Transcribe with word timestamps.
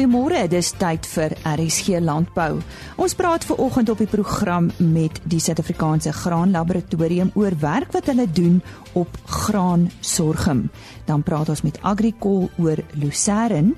Goeiemôre, 0.00 0.46
dis 0.48 0.70
tyd 0.80 1.04
vir 1.12 1.34
RSG 1.44 1.98
Landbou. 2.00 2.54
Ons 3.04 3.12
praat 3.12 3.42
ver 3.44 3.58
oggend 3.60 3.90
op 3.92 3.98
die 4.00 4.08
program 4.08 4.70
met 4.80 5.18
die 5.28 5.40
Suid-Afrikaanse 5.44 6.14
Graan 6.16 6.54
Laboratorium 6.54 7.28
oor 7.36 7.52
werk 7.60 7.92
wat 7.92 8.08
hulle 8.08 8.24
doen 8.24 8.62
op 8.96 9.18
graansorgum. 9.28 10.62
Dan 11.04 11.20
praat 11.20 11.52
ons 11.52 11.60
met 11.66 11.76
Agricol 11.84 12.48
oor 12.56 12.80
Lucerne. 12.96 13.74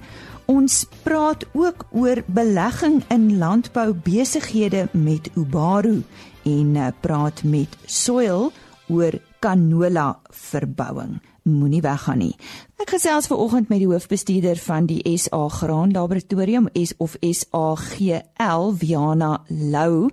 Ons 0.47 0.85
praat 1.03 1.43
ook 1.59 1.89
oor 1.91 2.23
belegging 2.31 3.03
in 3.11 3.27
landbou 3.43 3.89
besighede 4.07 4.87
met 4.95 5.27
Ubaru 5.35 6.05
en 6.47 6.73
eh, 6.77 6.95
praat 7.03 7.43
met 7.43 7.75
Soil 7.91 8.53
oor 8.87 9.19
canola 9.43 10.21
verbouing 10.31 11.19
moenie 11.43 11.83
weggaan 11.83 12.19
nie. 12.19 12.35
Ek 12.83 12.91
gesels 12.97 13.29
ver 13.31 13.39
oggend 13.39 13.69
met 13.71 13.79
die 13.83 13.89
hoofbestuurder 13.91 14.59
van 14.59 14.87
die 14.91 15.03
SA 15.19 15.49
Graan 15.49 15.93
Laboratorium 15.95 16.69
S 16.75 16.95
of 16.99 17.17
SAGL 17.21 18.73
Viana 18.79 19.33
Lou 19.49 20.11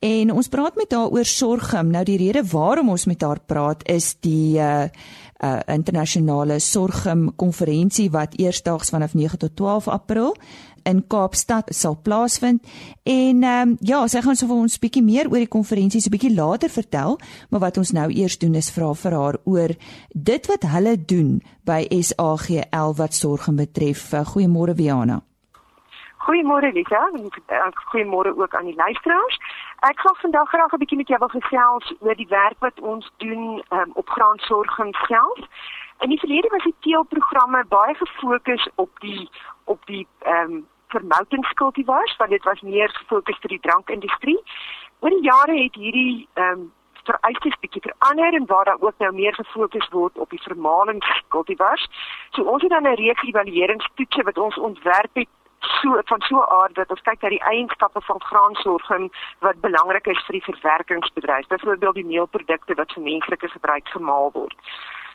en 0.00 0.32
ons 0.32 0.48
praat 0.48 0.78
met 0.78 0.92
haar 0.92 1.10
oor 1.10 1.26
sorghum. 1.26 1.90
Nou 1.90 2.04
die 2.06 2.18
rede 2.20 2.44
waarom 2.46 2.92
ons 2.94 3.06
met 3.10 3.22
haar 3.22 3.40
praat 3.46 3.82
is 3.90 4.14
die 4.20 4.58
uh 4.58 4.86
uh 5.42 5.58
internasionale 5.66 6.60
sorghum 6.62 7.32
konferensie 7.36 8.10
wat 8.14 8.36
eersdaags 8.38 8.92
vanaf 8.94 9.14
9 9.18 9.38
tot 9.38 9.56
12 9.56 9.88
April 9.88 10.36
in 10.84 11.02
Kaapstad 11.06 11.72
sal 11.74 11.96
plaasvind. 12.02 12.62
En 13.02 13.42
ehm 13.42 13.68
um, 13.68 13.76
ja, 13.80 14.06
sy 14.08 14.22
gaan 14.22 14.36
so 14.36 14.46
vir 14.46 14.62
ons 14.64 14.78
bietjie 14.78 15.02
meer 15.02 15.30
oor 15.30 15.42
die 15.42 15.50
konferensie 15.56 16.00
so 16.00 16.10
bietjie 16.10 16.34
later 16.34 16.70
vertel, 16.70 17.18
maar 17.50 17.60
wat 17.60 17.78
ons 17.78 17.92
nou 17.92 18.08
eers 18.10 18.38
doen 18.38 18.54
is 18.54 18.70
vra 18.70 18.92
vir 18.94 19.18
haar 19.18 19.40
oor 19.44 19.74
dit 20.14 20.46
wat 20.46 20.68
hulle 20.74 20.96
doen 20.96 21.40
by 21.64 21.82
SAGL 21.90 22.96
wat 22.98 23.14
sorg 23.14 23.48
en 23.48 23.56
betref. 23.56 24.12
Uh, 24.12 24.24
Goeiemôre 24.26 24.74
Viana. 24.76 25.22
Goeiemôre 26.22 26.70
Lisa, 26.72 27.08
en 27.14 27.24
uh, 27.26 27.68
goeiemôre 27.90 28.30
ook 28.38 28.54
aan 28.54 28.64
die 28.70 28.76
luisteraars. 28.78 29.38
Ek 29.80 29.98
gaan 30.00 30.16
vandag 30.16 30.48
graag 30.48 30.72
'n 30.72 30.78
bietjie 30.78 30.96
met 30.96 31.08
jou 31.08 31.18
wil 31.18 31.34
gesels 31.40 31.94
oor 32.00 32.14
die 32.14 32.28
werk 32.28 32.58
wat 32.58 32.80
ons 32.80 33.12
doen 33.16 33.62
um, 33.70 33.90
op 33.94 34.08
graansorging 34.08 34.94
self. 35.08 35.40
In 36.00 36.08
die 36.08 36.18
verlede 36.18 36.48
was 36.48 36.62
die 36.62 36.74
teelprogramme 36.80 37.64
baie 37.68 37.94
gefokus 37.94 38.68
op 38.74 38.90
die 39.00 39.30
op 39.64 39.86
die 39.86 40.06
ehm 40.18 40.52
um, 40.52 40.66
vermoutingskultivars 40.94 42.16
want 42.20 42.30
dit 42.30 42.44
was 42.50 42.60
meer 42.60 42.94
gefokus 43.00 43.40
vir 43.40 43.56
die 43.56 43.64
drankindustrie. 43.66 44.38
Oor 45.00 45.10
die 45.16 45.26
jare 45.26 45.58
het 45.62 45.74
hierdie 45.74 46.28
ehm 46.34 46.62
um, 46.62 46.70
vereistes 47.02 47.56
bietjie 47.60 47.82
verander 47.82 48.34
en 48.38 48.46
waar 48.46 48.64
daar 48.64 48.80
ook 48.80 48.98
nou 48.98 49.12
meer 49.14 49.34
gefokus 49.34 49.88
word 49.90 50.18
op 50.18 50.30
die 50.30 50.42
vermalingskultivars. 50.42 51.88
So 52.30 52.42
ons 52.42 52.62
het 52.62 52.70
dan 52.70 52.86
'n 52.86 52.94
reeks 52.94 53.22
evalueringstoetse 53.22 54.22
wat 54.22 54.38
ons 54.38 54.58
ontwerp 54.58 55.14
het 55.14 55.28
so 55.58 56.00
van 56.04 56.20
so 56.20 56.36
'n 56.36 56.50
aard 56.60 56.74
dat 56.74 56.90
ons 56.90 57.02
kyk 57.02 57.20
na 57.22 57.28
die 57.28 57.42
eienskappe 57.52 58.00
van 58.00 58.22
graansorging 58.22 59.12
wat 59.38 59.60
belangrik 59.60 60.06
is 60.06 60.24
vir 60.26 60.32
die 60.32 60.48
verwerkingsbedryf. 60.50 61.46
Byvoorbeeld 61.46 61.94
die 61.94 62.04
meelprodukte 62.04 62.74
wat 62.74 62.92
vir 62.92 63.02
menslike 63.02 63.48
gebruik 63.48 63.88
gemaal 63.88 64.30
word. 64.32 64.56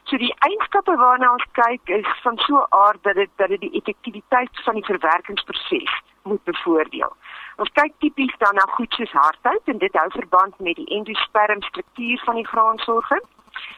So 0.07 0.17
die 0.17 0.33
eienskappe 0.39 0.93
waarna 0.95 1.33
ons 1.35 1.45
kyk 1.51 1.89
is 1.99 2.11
van 2.23 2.37
so 2.37 2.55
'n 2.55 2.67
aard 2.69 3.03
dat 3.03 3.15
dit 3.15 3.29
dat 3.35 3.49
dit 3.49 3.61
die 3.61 3.75
effektiwiteit 3.79 4.63
van 4.63 4.73
die 4.73 4.85
verwerkingsproses 4.85 6.01
moet 6.23 6.43
bevoordeel. 6.43 7.15
Ons 7.57 7.71
kyk 7.79 7.93
tipies 7.99 8.35
dan 8.37 8.55
na 8.55 8.65
goed 8.75 8.93
soos 8.93 9.11
hardheid 9.11 9.61
en 9.65 9.77
dit 9.77 9.93
hou 9.93 10.09
verband 10.11 10.59
met 10.59 10.75
die 10.75 10.87
endosperm 10.97 11.61
struktuur 11.61 12.21
van 12.25 12.35
die 12.35 12.47
graansorging 12.47 13.25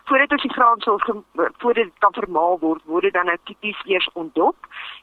voordat 0.05 0.31
ons 0.31 0.41
die 0.41 0.53
graan 0.53 0.81
sal 0.85 0.99
voordat 1.03 1.83
dit 1.83 1.97
kan 2.05 2.13
vermaal 2.13 2.59
word, 2.59 2.81
word 2.85 3.07
dit 3.07 3.13
dan 3.13 3.25
nou 3.25 3.37
tipies 3.43 3.81
eers 3.85 4.09
ontdop. 4.13 4.55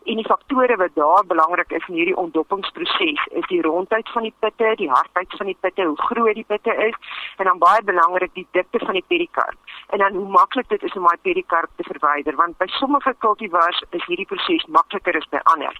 En 0.05 0.20
die 0.20 0.27
faktore 0.27 0.77
wat 0.77 0.94
daar 0.94 1.27
belangrik 1.27 1.70
is 1.70 1.88
in 1.88 1.98
hierdie 2.00 2.16
ontdoppingsproses 2.16 3.27
is 3.41 3.48
die 3.50 3.62
rondheid 3.62 4.09
van 4.14 4.22
die 4.22 4.34
pitte, 4.38 4.72
die 4.76 4.91
hardheid 4.91 5.37
van 5.37 5.47
die 5.47 5.59
pitte, 5.60 5.84
hoe 5.84 6.03
groot 6.09 6.34
die 6.34 6.47
pitte 6.47 6.75
is 6.88 6.94
en 7.37 7.44
dan 7.50 7.59
baie 7.59 7.82
belangrik 7.82 8.34
die 8.34 8.47
dikte 8.50 8.78
van 8.84 8.94
die 8.98 9.04
perikarp. 9.06 9.59
En 9.91 9.98
dan 9.98 10.14
hoe 10.14 10.28
maklik 10.28 10.69
dit 10.69 10.82
is 10.82 10.97
om 10.97 11.06
daai 11.06 11.22
perikarp 11.22 11.70
te 11.76 11.87
verwyder 11.87 12.37
want 12.37 12.58
by 12.58 12.66
sommige 12.78 13.14
kultivars 13.25 13.82
is 13.91 14.04
hierdie 14.06 14.26
proses 14.26 14.66
makliker 14.78 15.16
as 15.16 15.28
by 15.32 15.41
ander 15.53 15.75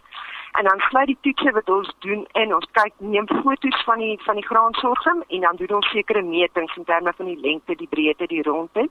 en 0.53 0.65
dan 0.65 0.81
sluit 0.89 1.07
die 1.07 1.19
toetse 1.21 1.53
wat 1.53 1.71
ons 1.71 1.95
doen 1.99 2.27
in 2.33 2.55
ons 2.55 2.67
kyk 2.79 2.93
neem 2.99 3.29
foto's 3.29 3.85
van 3.85 3.99
die 3.99 4.19
van 4.25 4.35
die 4.41 4.47
graansorgum 4.47 5.23
en 5.29 5.41
dan 5.41 5.57
doen 5.57 5.77
ons 5.79 5.91
sekere 5.91 6.23
metings 6.23 6.77
in 6.77 6.85
terme 6.85 7.13
van 7.17 7.27
die 7.27 7.41
lengte, 7.41 7.77
die 7.77 7.89
breedte, 7.91 8.27
die 8.27 8.43
rondheid 8.43 8.91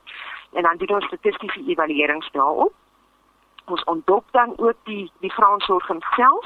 en 0.53 0.63
dan 0.63 0.77
doen 0.77 0.97
ons 0.99 1.05
statistiese 1.05 1.63
evaluerings 1.67 2.31
daarop. 2.31 2.73
Ons 3.66 3.83
ontdop 3.83 4.25
dan 4.31 4.53
ook 4.57 4.77
die 4.83 5.11
die 5.19 5.31
graansorgum 5.31 6.01
self 6.16 6.45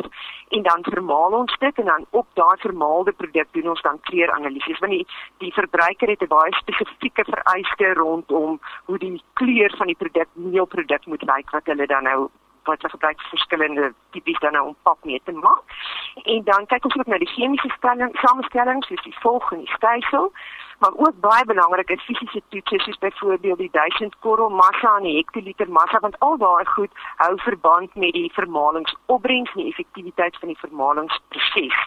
en 0.56 0.64
dan 0.64 0.84
vermaal 0.88 1.36
ons 1.42 1.58
dit 1.60 1.80
en 1.84 1.86
dan 1.86 2.06
op 2.10 2.28
daai 2.34 2.58
vermaalde 2.58 3.12
produk 3.12 3.48
doen 3.52 3.70
ons 3.70 3.82
dan 3.82 4.00
kleuranalises 4.10 4.80
want 4.80 4.92
die 4.92 5.08
die 5.44 5.54
verbruiker 5.54 6.10
het 6.10 6.22
'n 6.24 6.34
baie 6.36 6.54
spesifieke 6.62 7.24
vereiste 7.32 7.94
rondom 7.94 8.60
hoe 8.86 8.98
die 8.98 9.22
kleur 9.34 9.74
van 9.78 9.88
die 9.88 10.00
produk 10.04 10.30
meelproduk 10.34 11.06
moet 11.06 11.24
lyk 11.34 11.52
wat 11.52 11.66
hulle 11.66 11.88
dan 11.88 12.04
nou 12.04 12.30
wat 12.70 12.82
hulle 12.82 12.96
gebruik 12.96 13.22
verskillende 13.34 13.92
tipies 14.16 14.40
dan 14.40 14.56
nou 14.58 14.66
om 14.72 14.76
pap 14.88 15.04
mee 15.04 15.22
te 15.24 15.32
maak. 15.32 15.78
En 16.24 16.44
dan 16.44 16.66
kyk 16.66 16.86
ons 16.90 16.98
ook 17.00 17.12
na 17.12 17.18
die 17.18 17.34
chemiese 17.36 17.70
stelling, 17.78 18.16
samestelling, 18.22 18.84
soos 18.86 19.04
die 19.04 19.16
volg 19.20 19.52
en 19.52 19.64
die 19.66 19.74
stysel, 19.76 20.32
maar 20.80 20.94
ook 20.96 21.20
baie 21.20 21.46
belangrik 21.46 21.90
is 21.90 22.04
fisiese 22.08 22.42
toetse 22.50 22.80
soos 22.80 22.98
byvoorbeeld 22.98 23.58
die 23.58 23.70
1000 23.72 24.16
korrel 24.20 24.50
massa 24.50 24.96
en 24.98 25.04
die 25.04 25.18
hektoliter 25.18 25.72
massa 25.72 26.00
want 26.00 26.20
al 26.20 26.38
daai 26.38 26.66
goed 26.66 26.92
hou 27.24 27.34
verband 27.44 27.96
met 27.96 28.14
die 28.14 28.32
vermalingsopbrengs 28.34 29.52
en 29.54 29.62
die 29.62 29.72
effektiwiteit 29.72 30.38
van 30.40 30.48
die 30.48 30.60
vermalingsproses. 30.60 31.78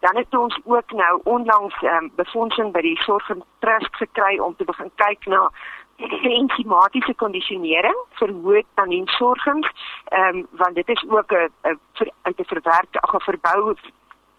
Dan 0.00 0.16
het 0.16 0.36
ons 0.36 0.58
ook 0.64 0.92
nou 0.92 1.20
onlangs 1.24 1.82
um, 1.82 2.10
befondsing 2.16 2.72
by 2.72 2.80
die 2.84 2.98
Sorg 3.06 3.30
Trust 3.58 3.96
gekry 3.96 4.38
om 4.38 4.56
te 4.56 4.64
begin 4.64 4.90
kyk 4.94 5.26
na 5.26 5.48
enzimatiese 6.40 7.14
kondisionering 7.14 8.00
vir 8.20 8.32
hoë 8.44 8.62
tanniensorgings, 8.74 9.68
ehm 10.12 10.42
um, 10.42 10.46
want 10.60 10.74
dit 10.74 10.88
is 10.88 11.04
ook 11.08 11.32
'n 11.32 11.50
'n 11.72 11.78
uit 12.22 12.38
'n 12.40 12.52
verwerkte 12.54 13.00
ag 13.00 13.14
'n 13.14 13.28
verbou 13.30 13.76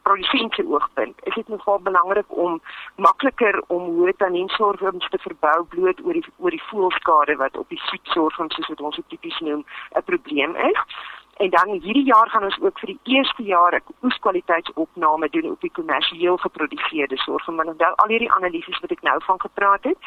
produsente 0.08 0.66
oogpunt. 0.68 1.16
Is 1.24 1.36
dit 1.36 1.48
nogal 1.48 1.80
belangrik 1.80 2.26
om 2.28 2.62
makliker 2.96 3.64
om 3.68 3.84
hoë 3.98 4.14
tanniensorgings 4.18 5.10
te 5.10 5.18
verbou 5.18 5.58
bloot 5.74 6.00
oor 6.06 6.14
die 6.14 6.26
oor 6.38 6.56
die 6.56 6.68
voelskade 6.70 7.36
wat 7.36 7.58
op 7.58 7.70
die 7.70 7.82
soetsorgings 7.90 8.56
soos 8.56 8.68
wat 8.68 8.82
ons 8.82 9.00
tipies 9.08 9.40
noem 9.40 9.66
'n 10.00 10.04
probleem 10.12 10.56
is. 10.56 10.80
En 11.38 11.50
dan 11.50 11.70
hierdie 11.70 12.06
jaar 12.06 12.30
gaan 12.30 12.44
ons 12.44 12.60
ook 12.62 12.80
vir 12.80 12.88
die 12.88 13.00
eerste 13.16 13.44
jaar 13.44 13.74
'n 13.76 13.94
oeskwaliteitsopname 14.02 15.30
doen 15.30 15.52
op 15.52 15.62
die 15.62 15.72
kommersieel 15.72 16.38
geproduseerde 16.38 17.18
sorg. 17.18 17.48
Maar 17.48 17.66
nou 17.66 17.94
al 17.96 18.08
hierdie 18.08 18.32
analises 18.32 18.80
wat 18.80 18.92
ek 18.92 19.02
nou 19.02 19.24
van 19.24 19.42
gepraat 19.42 19.84
het, 19.84 19.98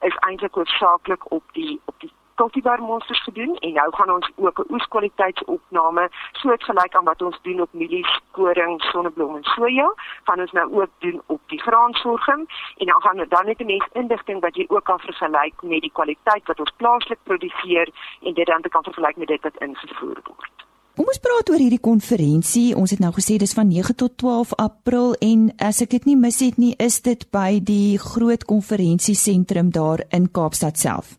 is 0.00 0.16
eintlik 0.16 0.54
hoofsaaklik 0.54 1.30
op 1.30 1.42
die 1.52 1.80
op 1.84 1.94
die 1.98 2.12
cultivar 2.34 2.80
monsters 2.82 3.22
gedoen 3.22 3.56
en 3.56 3.72
nou 3.72 3.94
gaan 3.96 4.10
ons 4.10 4.30
ook 4.34 4.58
'n 4.58 4.72
oeskwaliteitsopname 4.74 6.08
soortgelyk 6.32 6.96
aan 6.96 7.04
wat 7.04 7.22
ons 7.22 7.38
doen 7.42 7.60
op 7.60 7.72
mielies, 7.72 8.20
koring, 8.30 8.82
sonneblom 8.82 9.36
en 9.36 9.44
soja, 9.44 9.94
gaan 10.24 10.40
ons 10.40 10.52
nou 10.52 10.80
ook 10.80 10.90
doen 10.98 11.22
op 11.26 11.40
die 11.46 11.60
graansorging 11.60 12.42
en 12.76 12.86
dan 12.86 13.02
gaan 13.02 13.26
dan 13.28 13.46
net 13.46 13.60
'n 13.60 13.66
mens 13.66 13.86
indigting 13.92 14.40
wat 14.40 14.56
jy 14.56 14.64
ook 14.68 14.84
kan 14.84 15.00
vergelyk 15.00 15.62
met 15.62 15.80
die 15.80 15.96
kwaliteit 15.98 16.46
wat 16.46 16.60
ons 16.60 16.72
plaaslik 16.76 17.18
produseer 17.22 17.88
en 18.22 18.34
dit 18.34 18.46
dan 18.46 18.62
te 18.62 18.68
kan 18.68 18.82
vergelyk 18.82 19.16
met 19.16 19.28
dit 19.28 19.42
wat 19.42 19.56
ingevoer 19.56 20.20
word. 20.24 20.69
Kom 21.00 21.08
ons 21.08 21.22
praat 21.24 21.48
oor 21.48 21.56
hierdie 21.56 21.80
konferensie. 21.80 22.74
Ons 22.76 22.92
het 22.92 23.00
nou 23.00 23.08
gesê 23.16 23.38
dis 23.40 23.54
van 23.56 23.70
9 23.72 23.94
tot 23.96 24.18
12 24.20 24.50
April 24.60 25.14
en 25.24 25.46
as 25.64 25.78
ek 25.80 25.94
dit 25.94 26.08
nie 26.10 26.16
mis 26.20 26.40
het 26.44 26.58
nie, 26.60 26.74
is 26.76 26.98
dit 27.06 27.22
by 27.32 27.56
die 27.70 27.96
groot 27.96 28.42
konferensiesentrum 28.44 29.70
daar 29.72 30.02
in 30.12 30.26
Kaapstad 30.28 30.76
self. 30.76 31.14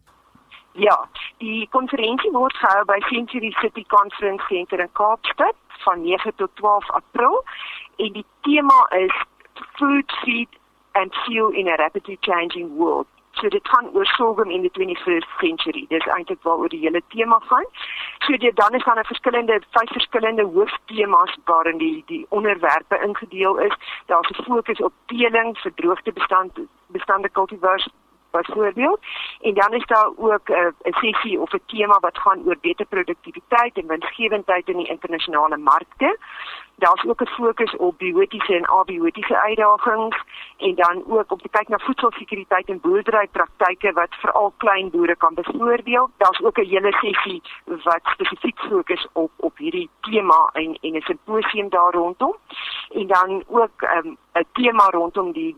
Ja, 0.77 0.93
die 1.41 1.65
konferensie 1.73 2.29
word 2.35 2.53
gehou 2.61 2.83
by 2.91 2.99
Century 3.07 3.49
City 3.57 3.81
Conference 3.89 4.45
Center 4.51 4.85
in 4.85 4.91
Kaapstad 5.01 5.57
van 5.87 6.05
9 6.05 6.35
tot 6.37 6.53
12 6.61 6.93
April 7.01 7.41
en 8.05 8.13
die 8.19 8.27
tema 8.45 8.77
is 8.99 9.17
Food, 9.79 10.13
Feed 10.21 10.61
and 10.93 11.09
Fuel 11.23 11.57
in 11.57 11.73
a 11.73 11.81
Rapidly 11.81 12.19
Changing 12.21 12.69
World. 12.77 13.09
So 13.41 13.49
dit 13.49 13.67
gaan 13.67 13.89
oor 13.93 14.05
sorghum 14.05 14.49
in 14.49 14.61
die 14.61 14.71
21st 14.73 15.29
century. 15.39 15.85
Dis 15.89 16.05
eintlik 16.15 16.43
waaroor 16.45 16.69
die 16.69 16.79
hele 16.79 17.01
tema 17.07 17.39
gaan. 17.49 17.65
So 18.25 18.37
dit 18.37 18.55
dan 18.55 18.75
is 18.77 18.83
dan 18.83 18.99
'n 18.99 19.09
verskillende 19.11 19.61
vyf 19.77 19.91
verskillende 19.91 20.43
hooftemas 20.43 21.37
waarin 21.45 21.77
die 21.77 22.03
die 22.05 22.25
onderwerpe 22.29 22.99
ingedeel 23.07 23.57
is. 23.57 23.73
Daar's 24.05 24.29
'n 24.29 24.43
fokus 24.43 24.81
op 24.81 24.93
teeling, 25.05 25.57
verdroogde 25.57 26.13
bestand 26.13 26.59
bestande 26.87 27.29
kultivars 27.29 27.87
byvoorbeeld. 28.31 28.99
En 29.41 29.53
dan 29.53 29.73
is 29.73 29.85
daar 29.85 30.09
ook 30.15 30.49
'n 30.49 30.53
uh, 30.53 30.93
sessie 31.01 31.39
of 31.39 31.51
'n 31.53 31.61
tema 31.65 31.99
wat 31.99 32.17
gaan 32.17 32.43
oor 32.45 32.57
beter 32.61 32.85
produktiwiteit 32.85 33.77
en 33.77 33.87
winsgewendheid 33.87 34.67
in 34.67 34.77
die 34.77 34.87
internasionale 34.87 35.57
markte. 35.57 36.17
Daar's 36.75 37.05
ook 37.05 37.21
'n 37.21 37.27
fokus 37.27 37.75
op 37.75 37.97
biotiese 37.97 38.55
en 38.55 38.69
abiotiese 38.69 39.41
uitdagings 39.41 40.17
en 40.57 40.75
dan 40.75 41.03
ook 41.07 41.31
om 41.31 41.37
te 41.37 41.49
kyk 41.49 41.67
na 41.67 41.77
voedselsekuriteit 41.77 42.69
en 42.69 42.79
boerderypraktyke 42.79 43.91
wat 43.93 44.15
veral 44.15 44.53
klein 44.57 44.89
boere 44.89 45.15
kan 45.15 45.33
bevoordeel. 45.33 46.09
Daar's 46.17 46.41
ook 46.41 46.57
'n 46.57 46.65
hele 46.65 46.91
sessie 46.91 47.41
wat 47.65 48.01
spesifiek 48.03 48.59
fokus 48.59 49.07
op 49.13 49.31
op 49.35 49.57
hierdie 49.57 49.89
tema 50.01 50.49
en 50.53 50.77
en 50.81 50.95
'n 50.95 51.01
simposium 51.01 51.69
daar 51.69 51.93
rondom. 51.93 52.35
En 52.89 53.07
dan 53.07 53.43
ook 53.47 53.81
ehm, 53.81 54.07
'n 54.07 54.17
um, 54.33 54.45
tema 54.51 54.89
rondom 54.89 55.31
die 55.31 55.55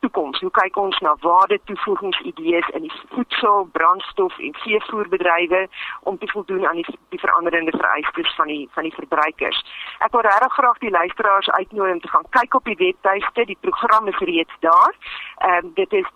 toekoms. 0.00 0.40
Hoe 0.40 0.50
kyk 0.50 0.76
ons 0.76 0.98
na 0.98 1.14
waardetoevoegingsidees 1.20 2.68
in 2.76 2.86
die 2.86 2.92
voedsel, 3.14 3.68
brandstof 3.72 4.38
en 4.38 4.54
veevoerbedrywe 4.64 5.68
om 6.02 6.18
te 6.18 6.30
voldoen 6.32 6.66
aan 6.68 6.80
die, 6.80 6.86
die 7.08 7.20
veranderende 7.20 7.76
vereistes 7.76 8.34
van 8.34 8.46
die 8.46 8.68
van 8.72 8.88
die 8.88 8.94
verbruikers. 8.94 9.64
Ek 9.98 10.12
wil 10.12 10.26
regtig 10.26 10.52
graag 10.52 10.78
die 10.78 10.90
luisteraars 10.90 11.50
uitnooi 11.50 11.92
om 11.92 12.00
te 12.00 12.08
gaan 12.08 12.28
kyk 12.30 12.54
op 12.54 12.64
die 12.64 12.80
webtuiste. 12.80 13.44
Die 13.44 13.58
program 13.60 14.08
is 14.08 14.18
reeds 14.18 14.56
daar. 14.60 14.96
Ehm 15.36 15.64
um, 15.64 15.74
dit 15.74 15.92
is 15.92 16.08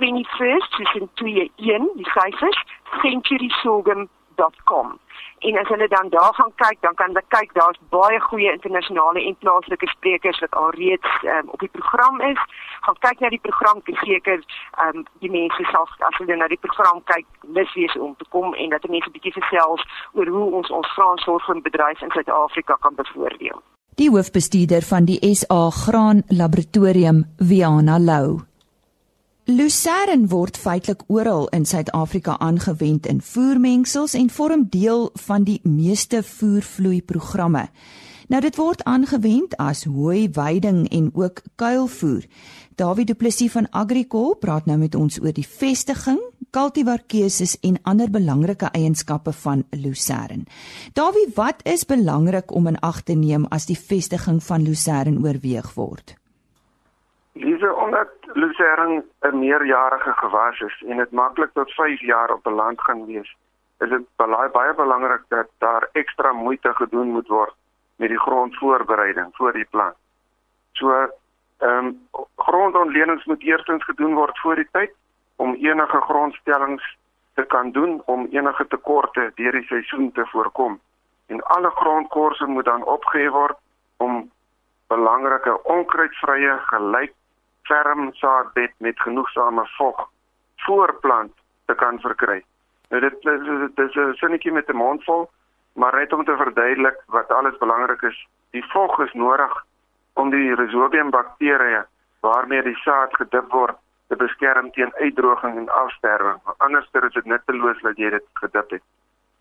21st, 0.00 0.76
dis 0.76 0.94
in 0.94 1.08
21, 1.14 1.94
die 1.96 2.10
syfers, 2.10 2.64
centurysorghum.com. 4.36 4.98
En 5.38 5.58
as 5.58 5.68
hulle 5.68 5.88
dan 5.88 6.08
daar 6.08 6.34
gaan 6.34 6.52
kyk, 6.54 6.78
dan 6.80 6.94
kan 6.94 7.06
hulle 7.06 7.22
kyk 7.28 7.52
daar's 7.52 7.78
baie 7.88 8.20
goeie 8.20 8.52
internasionale 8.52 9.24
en 9.24 9.36
plaaslike 9.36 9.86
sprekers 9.86 10.38
wat 10.38 10.54
alreeds 10.54 11.08
um, 11.22 11.48
op 11.48 11.58
die 11.58 11.68
program 11.68 12.20
is. 12.20 12.40
Gaan 12.80 12.98
kyk 12.98 13.20
na 13.20 13.28
die 13.28 13.40
program, 13.42 13.82
ek 13.84 14.00
seker 14.04 14.40
ehm 14.40 14.96
um, 14.96 15.06
die 15.20 15.30
mense 15.30 15.68
self 15.70 15.92
as 16.08 16.18
hulle 16.20 16.36
na 16.36 16.48
die 16.48 16.60
program 16.60 17.02
kyk, 17.04 17.26
lus 17.42 17.72
wees 17.74 17.96
om 17.96 18.16
te 18.16 18.24
kom 18.30 18.54
en 18.54 18.74
dat 18.74 18.88
mense 18.88 19.10
bietjie 19.10 19.36
gesels 19.36 19.84
oor 20.12 20.26
hoe 20.26 20.50
ons 20.60 20.70
ons 20.70 20.92
Franssorgbedryf 20.96 22.02
in 22.02 22.12
Suid-Afrika 22.16 22.76
kan 22.80 22.94
bevoordeel. 22.94 23.62
Die 23.96 24.10
hoofbestuurder 24.12 24.84
van 24.84 25.04
die 25.08 25.20
SA 25.34 25.70
Graan 25.70 26.22
Laboratorium, 26.28 27.24
Viana 27.36 27.98
Lou. 27.98 28.55
Lucerne 29.46 30.26
word 30.26 30.56
feitelik 30.58 31.04
oral 31.06 31.44
in 31.54 31.62
Suid-Afrika 31.64 32.34
aangewend 32.42 33.04
in 33.06 33.20
voermengsels 33.22 34.16
en 34.18 34.26
vorm 34.30 34.64
deel 34.70 35.04
van 35.14 35.44
die 35.46 35.60
meeste 35.62 36.22
voervloei-programme. 36.26 37.68
Nou 38.26 38.40
dit 38.42 38.58
word 38.58 38.82
aangewend 38.90 39.54
as 39.62 39.84
hooi 39.86 40.26
weiding 40.34 40.88
en 40.90 41.12
ook 41.14 41.44
kuilvoer. 41.62 42.26
David 42.74 43.06
Du 43.06 43.14
Plessis 43.14 43.54
van 43.54 43.70
Agricol 43.70 44.34
praat 44.34 44.66
nou 44.66 44.80
met 44.82 44.98
ons 44.98 45.22
oor 45.22 45.38
die 45.38 45.46
vestiging, 45.46 46.18
kultivarkeuses 46.50 47.54
en 47.62 47.78
ander 47.86 48.10
belangrike 48.10 48.74
eienskappe 48.74 49.30
van 49.46 49.62
Lucerne. 49.70 50.50
David, 50.98 51.34
wat 51.38 51.62
is 51.62 51.86
belangrik 51.86 52.50
om 52.50 52.66
in 52.66 52.82
ag 52.82 53.04
te 53.06 53.14
neem 53.14 53.46
as 53.46 53.70
die 53.70 53.78
vestiging 53.78 54.42
van 54.42 54.66
Lucerne 54.66 55.22
oorweeg 55.22 55.74
word? 55.78 56.18
Lise, 57.36 57.74
omdat 57.74 58.08
lucerne 58.32 59.04
'n 59.20 59.38
meerjarige 59.38 60.12
gewas 60.12 60.60
is 60.60 60.82
en 60.86 60.96
dit 60.96 61.10
maklik 61.10 61.50
tot 61.52 61.72
5 61.72 62.00
jaar 62.00 62.30
op 62.30 62.46
'n 62.46 62.54
land 62.54 62.80
gaan 62.80 63.06
wees, 63.06 63.36
is 63.78 63.88
dit 63.88 64.04
baie 64.16 64.50
baie 64.50 64.74
belangrik 64.74 65.22
dat 65.28 65.48
daar 65.58 65.88
ekstra 65.92 66.32
moeite 66.32 66.74
gedoen 66.74 67.08
moet 67.08 67.28
word 67.28 67.54
met 67.96 68.08
die 68.08 68.18
grondvoorbereiding 68.18 69.28
voor 69.32 69.52
die 69.52 69.66
plant. 69.70 69.96
So, 70.72 70.90
ehm 71.58 71.86
um, 71.86 72.08
grondontlenings 72.36 73.24
moet 73.24 73.42
eerstens 73.42 73.84
gedoen 73.84 74.14
word 74.14 74.38
voor 74.38 74.54
die 74.54 74.68
tyd 74.70 74.92
om 75.36 75.54
enige 75.54 76.00
grondstellings 76.00 76.96
te 77.34 77.44
kan 77.44 77.70
doen 77.70 78.02
om 78.04 78.26
enige 78.30 78.66
tekorte 78.66 79.32
deur 79.34 79.52
die 79.52 79.66
seisoen 79.66 80.12
te 80.12 80.26
voorkom. 80.26 80.80
En 81.26 81.42
alle 81.42 81.70
grondkorse 81.70 82.46
moet 82.46 82.64
dan 82.64 82.84
opgehef 82.84 83.30
word 83.30 83.56
om 83.96 84.30
belangrike 84.86 85.62
onkruidvrye 85.62 86.58
gelyk 86.58 87.12
ferm 87.66 88.12
saadbed 88.12 88.72
met 88.78 89.00
genoegsame 89.00 89.66
vog 89.76 90.08
voorplant 90.66 91.32
te 91.66 91.74
kan 91.74 92.00
verkry. 92.00 92.44
Nou 92.88 93.00
dit 93.00 93.22
dit 93.22 93.88
is 93.88 93.94
'n 93.94 94.14
sinnetjie 94.14 94.52
met 94.52 94.68
'n 94.68 94.76
mond 94.76 95.04
vol, 95.04 95.30
maar 95.72 95.94
net 95.96 96.12
om 96.12 96.24
te 96.24 96.36
verduidelik 96.36 96.98
wat 97.06 97.32
alles 97.32 97.58
belangrik 97.58 98.02
is. 98.02 98.26
Die 98.50 98.64
vog 98.72 99.00
is 99.00 99.12
nodig 99.12 99.64
om 100.12 100.30
die 100.30 100.54
rhizobium 100.54 101.10
bakterieë 101.10 101.86
waarmee 102.20 102.62
die 102.62 102.76
saad 102.76 103.14
gedip 103.16 103.50
word 103.52 103.76
te 104.08 104.16
beskerm 104.16 104.70
teen 104.70 104.94
uitdroging 104.94 105.56
en 105.56 105.68
afsterwing. 105.68 106.40
Anders 106.56 106.88
is 106.92 107.12
dit 107.12 107.24
nutteloos 107.24 107.80
dat 107.80 107.96
jy 107.96 108.10
dit 108.10 108.24
gedip 108.32 108.70
het. 108.70 108.82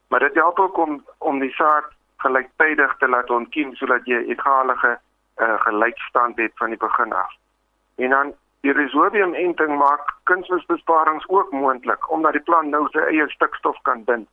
Maar 0.07 0.19
dit 0.19 0.33
help 0.33 0.60
ook 0.60 0.78
om 0.78 1.06
om 1.18 1.39
die 1.39 1.54
saad 1.54 1.86
gelyktydig 2.18 2.98
te 2.98 3.07
laat 3.07 3.30
ontkiem 3.30 3.75
sodat 3.75 4.06
jy 4.06 4.16
'n 4.16 4.30
egalige 4.30 5.00
uh, 5.38 5.60
gelykstand 5.62 6.38
het 6.38 6.51
van 6.56 6.69
die 6.69 6.78
begin 6.78 7.13
af. 7.13 7.33
En 7.95 8.09
dan 8.09 8.33
die 8.65 8.74
rhizobium 8.74 9.33
enting 9.33 9.77
maak 9.77 10.13
kunsmisbesparings 10.24 11.27
ook 11.27 11.51
moontlik 11.51 12.12
omdat 12.12 12.33
die 12.33 12.45
plant 12.47 12.69
nou 12.74 12.88
sy 12.92 13.03
eie 13.12 13.27
stikstof 13.30 13.77
kan 13.81 14.03
bind. 14.03 14.30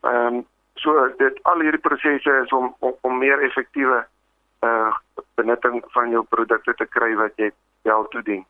Ehm 0.00 0.40
um, 0.40 0.46
so 0.80 0.92
dit 1.18 1.38
al 1.42 1.60
hierdie 1.60 1.82
prosesse 1.84 2.34
is 2.42 2.52
om 2.56 2.74
om, 2.78 2.94
om 3.00 3.18
meer 3.18 3.42
effektiewe 3.48 4.04
uh 4.66 4.92
benutting 5.34 5.82
van 5.94 6.10
jou 6.10 6.22
produkte 6.28 6.74
te 6.74 6.86
kry 6.86 7.14
wat 7.16 7.36
jy 7.36 7.50
wel 7.88 8.08
toedien. 8.12 8.44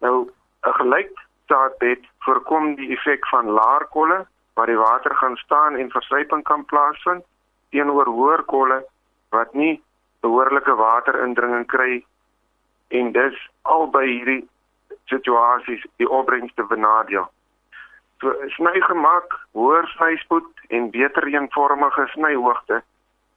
Nou 0.00 0.30
'n 0.66 0.72
gelyk 0.80 1.12
saadbed 1.46 2.02
voorkom 2.24 2.74
die 2.74 2.90
effek 2.96 3.26
van 3.28 3.46
laarkolle 3.58 4.26
waar 4.54 4.66
die 4.66 4.78
water 4.78 5.14
gaan 5.14 5.36
staan 5.36 5.76
en 5.76 5.90
versuiping 5.90 6.42
kan 6.42 6.64
plaasvind 6.64 7.24
teenoor 7.70 8.06
hoër 8.06 8.42
kolle 8.42 8.78
wat 9.30 9.54
nie 9.54 9.82
behoorlike 10.20 10.74
waterindringing 10.74 11.66
kry 11.66 12.04
en 12.88 13.12
dis 13.12 13.38
albei 13.62 14.06
hierdie 14.06 14.42
situasies 15.04 15.86
die 15.96 16.08
opbrengste 16.10 16.62
benadeel. 16.62 17.26
So 18.20 18.32
sny 18.56 18.80
gemaak, 18.80 19.34
hoër 19.52 19.88
snyspoed 19.94 20.68
en 20.68 20.90
beter 20.90 21.26
eenvormige 21.28 22.06
snyhoogte 22.14 22.82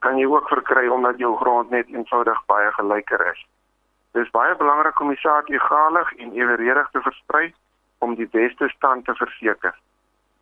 kan 0.00 0.16
jy 0.18 0.26
ook 0.26 0.48
verkry 0.48 0.86
omdat 0.88 1.18
jou 1.20 1.34
grond 1.36 1.70
net 1.70 1.88
eenvoudig 1.92 2.38
baie 2.48 2.70
gelyker 2.78 3.26
is. 3.32 3.42
Dis 4.16 4.30
baie 4.34 4.54
belangrik 4.56 5.00
om 5.00 5.12
die 5.12 5.20
saad 5.20 5.50
egalig 5.52 6.12
en 6.16 6.32
evenredig 6.32 6.88
te 6.90 7.02
versprei 7.04 7.52
om 7.98 8.16
die 8.16 8.28
beste 8.32 8.68
stand 8.68 9.04
te 9.04 9.14
verseker. 9.14 9.76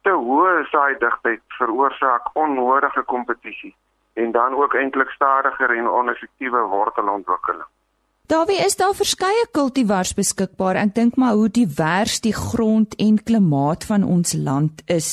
Te 0.07 0.15
hoë 0.15 0.63
saaidigtheid 0.71 1.43
veroorsaak 1.59 2.31
onnodige 2.39 3.03
kompetisie 3.03 3.75
en 4.15 4.31
dan 4.33 4.55
ook 4.55 4.75
eintlik 4.75 5.11
stadiger 5.11 5.75
en 5.75 5.91
oneffektiewe 5.91 6.63
wortelontwikkeling. 6.71 7.67
Daarby 8.29 8.53
is 8.53 8.77
daar 8.77 8.93
verskeie 8.93 9.47
kultivars 9.57 10.11
beskikbaar. 10.15 10.77
Ek 10.77 10.91
dink 10.95 11.15
maar 11.17 11.33
hoe 11.33 11.49
divers 11.49 12.19
die 12.21 12.35
grond 12.37 12.93
en 13.01 13.17
klimaat 13.29 13.87
van 13.89 14.03
ons 14.05 14.35
land 14.37 14.83
is. 14.85 15.09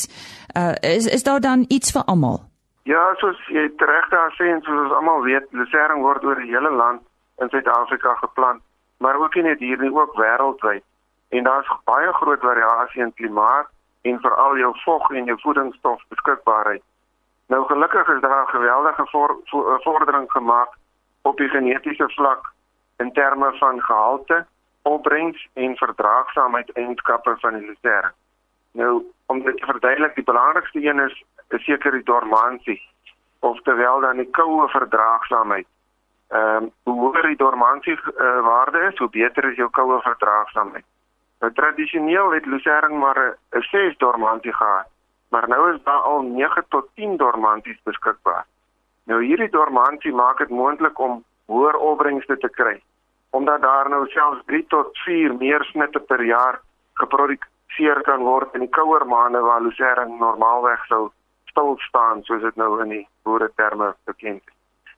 Uh 0.52 0.74
is 0.84 1.06
is 1.08 1.24
daar 1.24 1.40
dan 1.40 1.64
iets 1.68 1.94
vir 1.96 2.04
almal? 2.12 2.42
Ja, 2.84 3.04
soos 3.22 3.40
jy 3.48 3.70
reg 3.92 4.10
daar 4.12 4.34
sê 4.36 4.50
en 4.52 4.60
soos 4.66 4.82
ons 4.82 4.96
almal 4.98 5.24
weet, 5.24 5.48
lucerne 5.56 5.96
word 6.04 6.26
oor 6.28 6.42
die 6.44 6.52
hele 6.52 6.72
land 6.76 7.06
in 7.40 7.50
Suid-Afrika 7.54 8.18
geplant, 8.20 8.62
maar 9.00 9.16
ook 9.16 9.36
nie 9.36 9.56
hier 9.64 9.80
nie, 9.80 9.94
ook 9.96 10.12
wêreldwyd. 10.20 10.84
En 11.30 11.48
daar's 11.48 11.72
baie 11.88 12.12
groot 12.20 12.44
variasie 12.44 13.02
in 13.02 13.14
klimaat 13.14 13.72
en 14.02 14.20
veral 14.20 14.58
jou 14.58 14.74
vog 14.84 15.08
en 15.12 15.32
jou 15.32 15.38
voedingsstof 15.46 16.04
beskikbaarheid. 16.10 16.84
Nou 17.48 17.64
gelukkig 17.72 18.12
is 18.16 18.22
daar 18.22 18.44
'n 18.44 18.56
geweldige 18.58 19.06
vordering 19.88 20.32
gemaak 20.32 20.76
op 21.22 21.38
die 21.38 21.50
genetiese 21.50 22.10
vlak 22.20 22.54
in 22.98 23.12
terme 23.14 23.54
van 23.58 23.82
gehalte, 23.82 24.46
opbrengs 24.82 25.48
en 25.54 25.76
verdraagsaamheid 25.76 26.72
eienskappe 26.72 27.36
van 27.40 27.54
die 27.54 27.68
lucerne. 27.68 28.12
Nou, 28.72 29.04
om 29.26 29.44
dit 29.44 29.58
te 29.58 29.66
verduidelik, 29.66 30.16
die 30.16 30.24
belangrikste 30.24 30.86
een 30.86 31.00
is, 31.00 31.24
seker 31.50 31.92
die 31.92 32.04
dormansie 32.04 32.82
of 33.40 33.62
terwyl 33.62 34.00
dan 34.00 34.18
die 34.18 34.30
koue 34.30 34.68
verdraagsaamheid. 34.70 35.68
Ehm 36.28 36.64
um, 36.64 36.72
hoe 36.84 37.00
hoër 37.00 37.28
die 37.28 37.38
dormansie 37.38 37.94
uh, 37.94 38.40
waarde 38.42 38.80
is, 38.92 38.98
hoe 38.98 39.10
beter 39.10 39.44
is 39.52 39.56
jou 39.56 39.70
koue 39.70 40.02
verdraagsaamheid. 40.02 40.86
Nou 41.40 41.52
tradisioneel 41.54 42.32
het 42.34 42.46
lucerne 42.46 42.98
maar 42.98 43.38
'n 43.52 43.62
6 43.62 43.98
dormansie 43.98 44.54
gehad, 44.54 44.88
maar 45.30 45.48
nou 45.48 45.74
is 45.74 45.84
daar 45.84 46.02
al 46.12 46.22
9 46.22 46.66
tot 46.70 46.88
10 46.94 47.18
dormansies 47.18 47.80
beskikbaar. 47.84 48.46
Nou 49.04 49.24
hierdie 49.24 49.50
dormansie 49.50 50.14
maak 50.14 50.38
dit 50.38 50.50
moontlik 50.50 51.00
om 51.00 51.24
hoër 51.52 51.76
opbrengste 51.76 52.38
te 52.38 52.50
kry 52.50 52.82
omdat 53.36 53.62
daar 53.62 53.90
nou 53.90 54.08
selfs 54.08 54.46
3 54.46 54.66
tot 54.72 54.98
4 55.04 55.34
meer 55.36 55.64
snitte 55.72 56.00
per 56.00 56.24
jaar 56.24 56.62
geproduseer 57.02 58.02
kan 58.08 58.24
word 58.24 58.54
in 58.56 58.64
die 58.64 58.72
kouer 58.78 59.06
maande 59.06 59.42
waar 59.44 59.62
lucerne 59.62 60.18
normaalweg 60.20 60.86
sou 60.92 61.10
stil 61.52 61.76
staan 61.88 62.24
soos 62.24 62.42
dit 62.42 62.56
nou 62.56 62.70
in 62.84 62.94
die 62.94 63.08
boere 63.28 63.50
terme 63.56 63.90
bekend 64.04 64.42
is. 64.44 64.94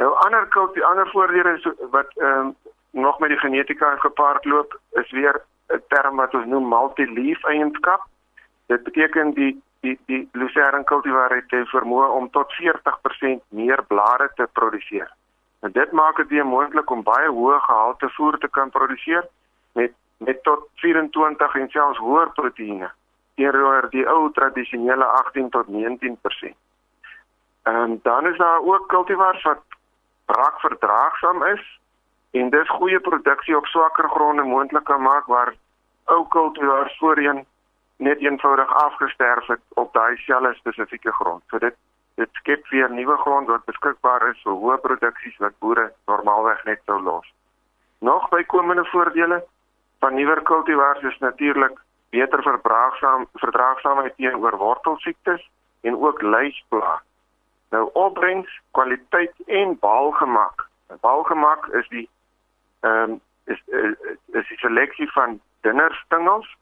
Nou 0.00 0.12
ander 0.24 0.48
kulti 0.56 0.82
ander 0.84 1.10
voordele 1.12 1.74
wat 1.92 2.16
ehm 2.16 2.46
um, 2.46 2.56
nog 2.96 3.18
met 3.18 3.28
die 3.28 3.38
genetika 3.38 3.96
gepaard 4.00 4.44
loop 4.44 4.78
is 5.02 5.10
weer 5.10 5.42
'n 5.68 5.82
term 5.88 6.16
wat 6.16 6.34
ons 6.34 6.46
noem 6.46 6.68
multi-leaf 6.68 7.44
eienskap. 7.44 8.06
Dit 8.66 8.82
beteken 8.82 9.34
die 9.34 9.62
die 9.80 9.98
die 10.06 10.28
lucerne 10.32 10.84
kultivar 10.84 11.34
het 11.34 11.48
die 11.48 11.64
vermoë 11.64 12.08
om 12.18 12.30
tot 12.30 12.52
40% 12.60 13.42
meer 13.48 13.84
blare 13.88 14.30
te 14.34 14.48
produseer. 14.52 15.10
En 15.60 15.72
dit 15.72 15.92
maak 15.92 16.16
dit 16.16 16.28
weer 16.28 16.46
moontlik 16.46 16.90
om 16.90 17.02
baie 17.02 17.28
hoë 17.28 17.60
gehalte 17.60 18.08
voer 18.08 18.38
te 18.38 18.48
kan 18.48 18.70
produseer 18.70 19.28
met 19.72 19.92
met 20.18 20.42
tot 20.42 20.68
24 20.74 21.54
en 21.54 21.68
selfs 21.68 21.98
hoër 21.98 22.30
proteïene 22.32 22.90
teenoor 23.36 23.90
die 23.90 24.06
ou 24.08 24.30
tradisionele 24.32 25.04
18 25.04 25.50
tot 25.50 25.66
19%. 25.68 26.54
En 27.62 28.00
dan 28.02 28.26
is 28.26 28.36
daar 28.36 28.60
ook 28.60 28.88
kultivars 28.88 29.42
wat 29.42 29.62
braakverdraagsaam 30.24 31.44
is 31.44 31.80
en 32.30 32.50
dis 32.50 32.68
goeie 32.68 33.00
produksie 33.00 33.56
op 33.56 33.66
swakker 33.66 34.08
gronde 34.08 34.42
moontlik 34.42 34.84
kan 34.84 35.02
maak 35.02 35.26
waar 35.26 35.54
ou 36.04 36.26
kultivars 36.28 36.96
voorheen 36.98 37.44
net 37.96 38.18
eenvoudig 38.18 38.74
afgesterf 38.74 39.46
het 39.46 39.60
op 39.68 39.92
daai 39.92 40.16
selfde 40.16 40.54
spesifieke 40.54 41.12
grond. 41.12 41.42
So 41.48 41.58
dit 41.58 41.74
dit 42.16 42.28
skep 42.40 42.68
weer 42.72 42.90
nuwe 42.90 43.16
grond 43.16 43.48
wat 43.52 43.64
beskikbaar 43.68 44.28
is 44.30 44.40
vir 44.44 44.56
hoë 44.62 44.76
produksies 44.84 45.36
wat 45.44 45.58
boere 45.64 45.90
normaalweg 46.10 46.64
net 46.64 46.80
sou 46.84 46.96
los. 47.02 47.26
Nog 47.98 48.28
bykomende 48.32 48.84
voordele 48.92 49.42
van 50.00 50.14
nuwer 50.14 50.42
kultivars 50.42 51.02
is 51.02 51.18
natuurlik 51.18 51.76
beter 52.10 52.42
verdraagsaam 52.42 53.26
verdraagsaamheid 53.42 54.16
teenoor 54.16 54.56
wortelsiektes 54.56 55.50
en 55.80 55.96
ook 55.96 56.22
luisplaag. 56.22 57.02
Nou 57.70 57.90
opbrengs, 57.92 58.60
kwaliteit 58.70 59.34
en 59.46 59.78
baalgemak. 59.78 60.68
Baalgemak 61.00 61.66
is 61.66 61.88
die 61.88 62.08
ehm 62.80 63.10
um, 63.10 63.20
is, 63.44 63.62
is 63.66 63.94
is 64.26 64.48
die 64.48 64.58
seleksie 64.58 65.12
van 65.12 65.40
dunner 65.60 65.94
stingels 66.04 66.56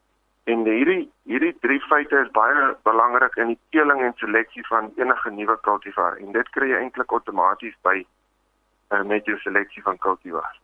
en 0.45 0.65
hierdie 0.65 1.05
hierdie 1.25 1.53
drie 1.65 1.79
feite 1.89 2.19
is 2.21 2.29
baie 2.33 2.67
belangrik 2.87 3.37
in 3.41 3.53
die 3.53 3.59
teeling 3.73 4.03
en 4.05 4.13
seleksie 4.21 4.65
van 4.69 4.91
enige 5.01 5.31
nuwe 5.33 5.57
kultivar 5.67 6.19
en 6.21 6.35
dit 6.37 6.51
kry 6.57 6.69
jy 6.69 6.81
eintlik 6.83 7.15
outomaties 7.17 7.73
by 7.87 7.97
uh, 8.01 9.01
met 9.09 9.25
jou 9.25 9.37
seleksie 9.41 9.81
van 9.87 9.97
kultivars. 9.97 10.61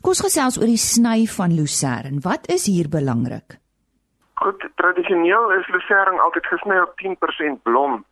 Kom 0.00 0.14
ons 0.14 0.22
gesels 0.26 0.58
oor 0.60 0.70
die 0.70 0.80
sny 0.80 1.26
van 1.34 1.54
lucerne. 1.54 2.20
Wat 2.22 2.46
is 2.52 2.66
hier 2.70 2.90
belangrik? 2.90 3.58
Goed, 4.42 4.66
tradisioneel 4.78 5.52
is 5.58 5.70
lucerne 5.74 6.20
altyd 6.20 6.46
gesny 6.52 6.78
op 6.82 6.94
10% 7.02 7.62
blom. 7.66 8.02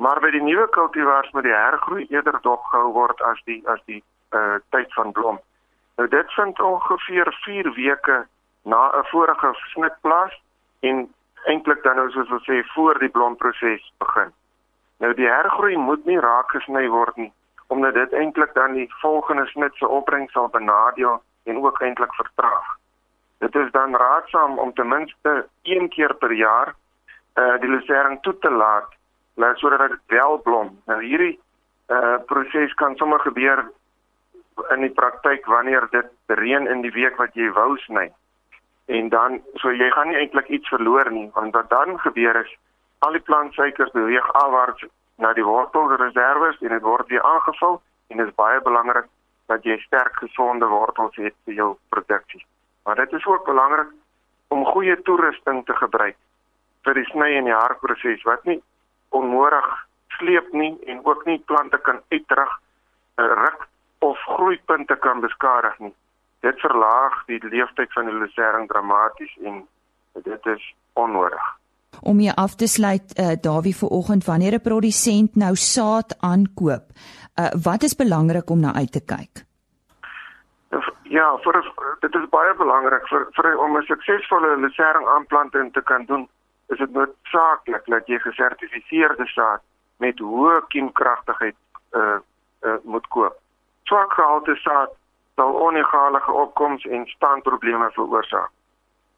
Maar 0.00 0.20
by 0.24 0.30
die 0.32 0.42
nuwe 0.44 0.66
kultivars 0.76 1.32
moet 1.36 1.44
die 1.44 1.56
hergroei 1.56 2.06
eerder 2.08 2.38
dopgehou 2.44 2.92
word 2.96 3.20
as 3.28 3.40
die 3.48 3.60
as 3.68 3.80
die 3.88 4.02
uh 4.36 4.60
tyd 4.76 4.92
van 4.96 5.12
blom. 5.16 5.40
Nou 6.00 6.08
dit 6.08 6.36
vind 6.36 6.60
ongeveer 6.60 7.32
4 7.44 7.72
weke 7.76 8.20
na 8.64 8.80
'n 9.00 9.04
vorige 9.12 9.52
snit 9.72 9.96
plaas 10.00 10.36
en 10.80 11.08
eintlik 11.44 11.82
dan 11.82 11.96
nou 11.96 12.10
soos 12.10 12.30
ons 12.30 12.46
sê 12.48 12.62
voor 12.74 12.98
die 12.98 13.12
blomproses 13.12 13.92
begin. 13.98 14.32
Nou 15.00 15.14
die 15.14 15.28
hergroei 15.28 15.76
moet 15.76 16.04
nie 16.04 16.20
raak 16.20 16.52
gesny 16.56 16.88
word 16.88 17.16
nie 17.16 17.32
omdat 17.70 17.94
dit 17.94 18.12
eintlik 18.18 18.54
dan 18.54 18.72
die 18.74 18.88
volgende 18.98 19.46
snit 19.46 19.74
se 19.78 19.88
opbrengs 19.88 20.32
sal 20.32 20.48
benadeel 20.50 21.20
en 21.44 21.58
ook 21.62 21.80
eintlik 21.80 22.14
vertraag. 22.14 22.66
Dit 23.38 23.54
is 23.54 23.70
dan 23.70 23.94
raadsaam 23.96 24.58
om 24.58 24.72
ten 24.74 24.88
minste 24.88 25.46
een 25.62 25.88
keer 25.88 26.14
per 26.14 26.32
jaar 26.32 26.74
uh 27.38 27.60
die 27.60 27.70
lucerne 27.70 28.18
toe 28.20 28.38
te 28.38 28.50
laat 28.50 28.90
net 29.34 29.58
sodat 29.58 29.88
dit 29.88 30.00
wel 30.06 30.38
blom. 30.42 30.80
Nou 30.86 30.98
hierdie 31.04 31.38
uh 31.88 32.18
proses 32.26 32.74
kan 32.74 32.96
sommer 32.96 33.20
gebeur 33.20 33.70
in 34.68 34.80
die 34.80 34.94
praktyk 34.94 35.46
wanneer 35.46 35.86
dit 35.90 36.10
reën 36.26 36.66
in 36.66 36.82
die 36.82 36.92
week 36.92 37.16
wat 37.16 37.34
jy 37.34 37.52
wou 37.52 37.76
sny. 37.86 38.10
En 38.90 39.08
dan 39.08 39.38
so 39.62 39.70
jy 39.72 39.90
gaan 39.94 40.08
nie 40.10 40.18
eintlik 40.18 40.48
iets 40.48 40.68
verloor 40.68 41.10
nie 41.14 41.28
want 41.34 41.54
wat 41.54 41.70
dan 41.70 41.98
gebeur 42.00 42.36
is 42.40 42.56
al 43.06 43.16
die 43.16 43.26
plantsuikers 43.28 43.92
beweeg 43.94 44.32
afwaarts 44.42 44.84
na 45.22 45.32
die 45.36 45.44
wortelreserwes 45.44 46.58
en 46.60 46.74
dit 46.74 46.82
word 46.82 47.08
weer 47.08 47.22
aangevul 47.22 47.80
en 48.10 48.22
dit 48.22 48.26
is 48.26 48.34
baie 48.40 48.60
belangrik 48.66 49.06
dat 49.52 49.66
jy 49.66 49.76
sterk 49.84 50.18
gesonde 50.22 50.66
wortels 50.66 51.16
het 51.16 51.36
vir 51.44 51.54
jou 51.54 51.70
produksie. 51.94 52.42
Maar 52.84 52.96
dit 53.04 53.12
is 53.18 53.26
ook 53.26 53.46
belangrik 53.46 53.92
om 54.48 54.66
goeie 54.66 54.96
toerusting 55.06 55.64
te 55.66 55.76
gebruik 55.78 56.18
vir 56.86 56.98
die 56.98 57.06
sny 57.12 57.30
en 57.38 57.48
die 57.50 57.56
harproses 57.56 58.22
wat 58.26 58.44
nie 58.48 58.58
onnodig 59.14 59.70
sleep 60.18 60.52
nie 60.52 60.72
en 60.90 61.04
ook 61.06 61.24
nie 61.28 61.38
plante 61.46 61.78
kan 61.78 62.00
uitdruk, 62.10 62.54
eh, 63.16 63.32
ruk 63.44 63.66
of 63.98 64.18
groeipunte 64.36 64.96
kan 64.96 65.20
beskadig 65.20 65.78
nie. 65.78 65.94
Dit 66.40 66.60
verlaag 66.60 67.24
die 67.26 67.40
leeftyd 67.48 67.92
van 67.92 68.04
die 68.08 68.14
lucerne 68.14 68.66
dramaties 68.66 69.36
en 69.44 69.66
dit 70.22 70.46
is 70.46 70.74
onnodig. 70.92 71.58
Om 72.02 72.18
hier 72.18 72.34
af 72.34 72.54
te 72.54 72.66
sluit, 72.66 73.18
uh, 73.18 73.32
Dawie 73.40 73.76
vanoggend 73.76 74.24
wanneer 74.24 74.54
'n 74.54 74.60
produsent 74.60 75.36
nou 75.36 75.54
saad 75.54 76.16
aankoop, 76.20 76.84
uh, 77.40 77.50
wat 77.62 77.82
is 77.82 77.96
belangrik 77.96 78.50
om 78.50 78.60
na 78.60 78.74
uit 78.74 78.92
te 78.92 79.04
kyk? 79.04 79.44
Ja, 81.02 81.38
vir 81.42 81.56
dit 82.00 82.14
is 82.14 82.28
baie 82.30 82.54
belangrik 82.54 83.08
vir 83.08 83.26
vir 83.36 83.58
om 83.58 83.76
'n 83.76 83.82
suksesvolle 83.82 84.56
lucerne 84.56 85.08
aanplanting 85.14 85.72
te 85.72 85.82
kan 85.82 86.04
doen, 86.04 86.28
is 86.68 86.78
dit 86.78 86.92
noodsaaklik 86.92 87.84
dat 87.86 88.06
jy 88.06 88.18
gesertifiseerde 88.18 89.26
saad 89.26 89.60
met 89.98 90.18
hoë 90.18 90.60
kiemkragtigheid 90.68 91.56
uh, 91.92 92.18
uh 92.62 92.78
moet 92.84 93.08
koop. 93.08 93.36
Swak 93.84 94.12
gehalte 94.12 94.54
saad 94.54 94.90
sal 95.40 95.56
onegalige 95.56 96.32
opkoms 96.32 96.84
en 96.84 97.06
standprobleme 97.06 97.90
veroorsaak. 97.96 98.50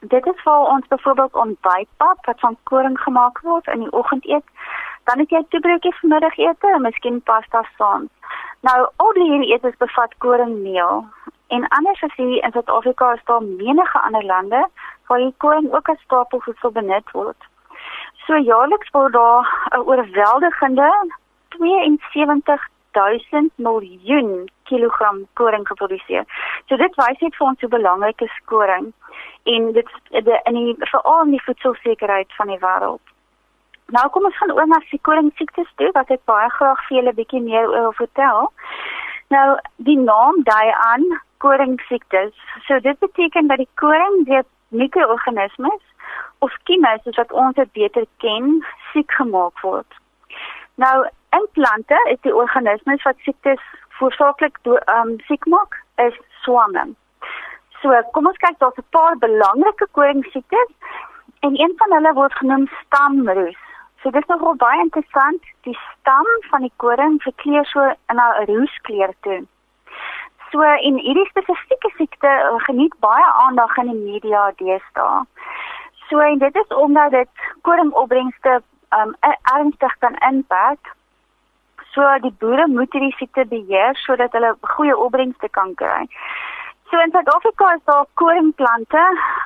Dit 0.00 0.26
is 0.26 0.40
vir 0.44 0.60
ons 0.74 0.86
byvoorbeeld 0.88 1.34
ontbytpap 1.34 2.26
wat 2.26 2.40
van 2.40 2.56
koring 2.62 3.00
gemaak 3.00 3.40
word 3.40 3.66
in 3.66 3.80
die 3.80 3.92
oggend 3.92 4.26
eet, 4.26 4.48
dan 5.04 5.18
het 5.18 5.30
jy 5.30 5.44
toebroodjies 5.48 6.00
vir 6.00 6.10
middagete 6.10 6.66
en 6.74 6.82
miskien 6.82 7.22
pasta 7.22 7.62
saans. 7.78 8.10
Nou 8.60 8.88
al 8.96 9.12
die 9.12 9.30
hierdie 9.30 9.54
etes 9.54 9.76
bevat 9.76 10.14
koringmeel 10.18 11.04
En 11.56 11.68
anders 11.68 12.02
as 12.02 12.14
hier 12.14 12.42
in 12.44 12.52
Suid-Afrika 12.52 13.12
is 13.12 13.24
daar 13.24 13.42
menige 13.42 14.00
ander 14.00 14.24
lande 14.24 14.68
waar 15.06 15.18
die 15.18 15.34
koring 15.36 15.72
ook 15.74 15.88
as 15.88 16.00
stapelvoedsel 16.00 16.70
benut 16.70 17.10
word. 17.10 17.48
So 18.26 18.36
jaarliks 18.38 18.90
word 18.90 19.12
daar 19.12 19.46
'n 19.70 19.82
oorweldigende 19.90 20.90
72 21.48 22.68
1000 22.90 23.52
miljoen 23.54 24.50
kilogram 24.62 25.26
koring 25.32 25.66
geproduseer. 25.66 26.24
So 26.66 26.76
dit 26.76 26.94
wys 26.94 27.18
net 27.18 27.36
vir 27.36 27.46
ons 27.46 27.60
hoe 27.60 27.68
belangrik 27.68 28.20
is 28.20 28.40
koring 28.44 28.92
en 29.42 29.72
dit 29.72 29.88
in 30.44 30.54
die 30.54 30.76
veral 30.78 31.24
in 31.24 31.30
die 31.30 31.42
voedselsekerheid 31.46 32.34
van 32.36 32.46
die 32.46 32.58
wêreld. 32.58 33.04
Nou 33.86 34.08
kom 34.08 34.24
ons 34.24 34.36
gaan 34.36 34.52
oor 34.52 34.66
na 34.66 34.78
die 34.90 35.00
koring 35.02 35.32
siektes 35.34 35.72
toe 35.74 35.90
wat 35.92 36.10
ek 36.10 36.22
baie 36.24 36.50
graag 36.58 36.86
vir 36.86 36.96
julle 36.96 37.14
bietjie 37.18 37.42
meer 37.42 37.66
oor 37.68 37.80
wil 37.88 37.98
vertel. 38.04 38.52
Nou 39.34 39.58
die 39.76 39.98
naam 39.98 40.42
dui 40.42 40.68
aan 40.70 41.06
koring 41.44 41.80
siektes. 41.88 42.34
So 42.66 42.80
dit 42.80 42.98
beteken 42.98 43.46
dat 43.46 43.62
die 43.62 43.68
koring 43.74 44.24
deur 44.28 44.44
mikroorganismes 44.68 45.82
of 46.38 46.52
skiemels 46.60 47.16
wat 47.16 47.32
ons 47.32 47.54
dit 47.54 47.72
beter 47.72 48.06
ken, 48.24 48.60
siek 48.92 49.12
gemaak 49.18 49.60
word. 49.60 49.98
Nou 50.74 51.08
in 51.36 51.46
plante 51.52 51.98
is 52.12 52.20
die 52.26 52.34
organismes 52.34 53.02
wat 53.02 53.18
siektes 53.26 53.62
voorsaaklik 53.98 54.58
um 54.66 55.16
siek 55.28 55.46
maak 55.46 55.76
is 56.06 56.16
swamme. 56.42 56.88
So 57.80 58.02
kom 58.14 58.28
ons 58.30 58.40
kyk 58.44 58.58
daar's 58.58 58.80
'n 58.82 58.88
paar 58.96 59.16
belangrike 59.18 59.86
koring 59.98 60.24
siektes 60.32 60.70
en 61.40 61.60
een 61.60 61.74
van 61.76 61.92
hulle 61.96 62.12
word 62.20 62.34
genoem 62.40 62.66
stamroes. 62.80 63.60
So 64.02 64.10
dit 64.10 64.22
is 64.22 64.28
nogal 64.28 64.54
baie 64.56 64.80
interessant. 64.80 65.42
Die 65.68 65.78
stam 65.78 66.28
van 66.50 66.60
die 66.60 66.72
koring 66.76 67.22
verkleur 67.22 67.64
so 67.64 67.80
in 67.84 68.16
'n 68.16 68.44
roeskleur 68.50 69.12
toe. 69.20 69.46
So 70.50 70.62
in 70.62 70.98
hierdie 70.98 71.28
spesifieke 71.30 71.90
siekte 71.96 72.30
geniet 72.66 72.94
baie 73.00 73.26
aandag 73.44 73.76
in 73.82 73.92
die 73.92 74.00
media 74.12 74.50
deesdae. 74.58 75.24
So 76.08 76.18
en 76.18 76.38
dit 76.38 76.56
is 76.56 76.72
omdat 76.74 77.10
dit 77.10 77.44
koringopbrengste 77.62 78.62
um 78.90 79.14
ernstig 79.54 79.94
kan 79.98 80.16
impak 80.30 80.96
So 81.94 82.06
die 82.22 82.34
boere 82.38 82.68
moet 82.70 82.92
hierdie 82.94 83.14
siekte 83.18 83.44
beheer 83.50 83.96
sodat 84.04 84.34
hulle 84.36 84.52
goeie 84.76 84.96
opbrengste 85.06 85.48
kan 85.56 85.72
kry. 85.80 86.04
So 86.90 86.98
in 86.98 87.12
Suid-Afrika 87.12 87.74
is 87.74 87.84
daar 87.84 88.04
koringplante 88.14 89.02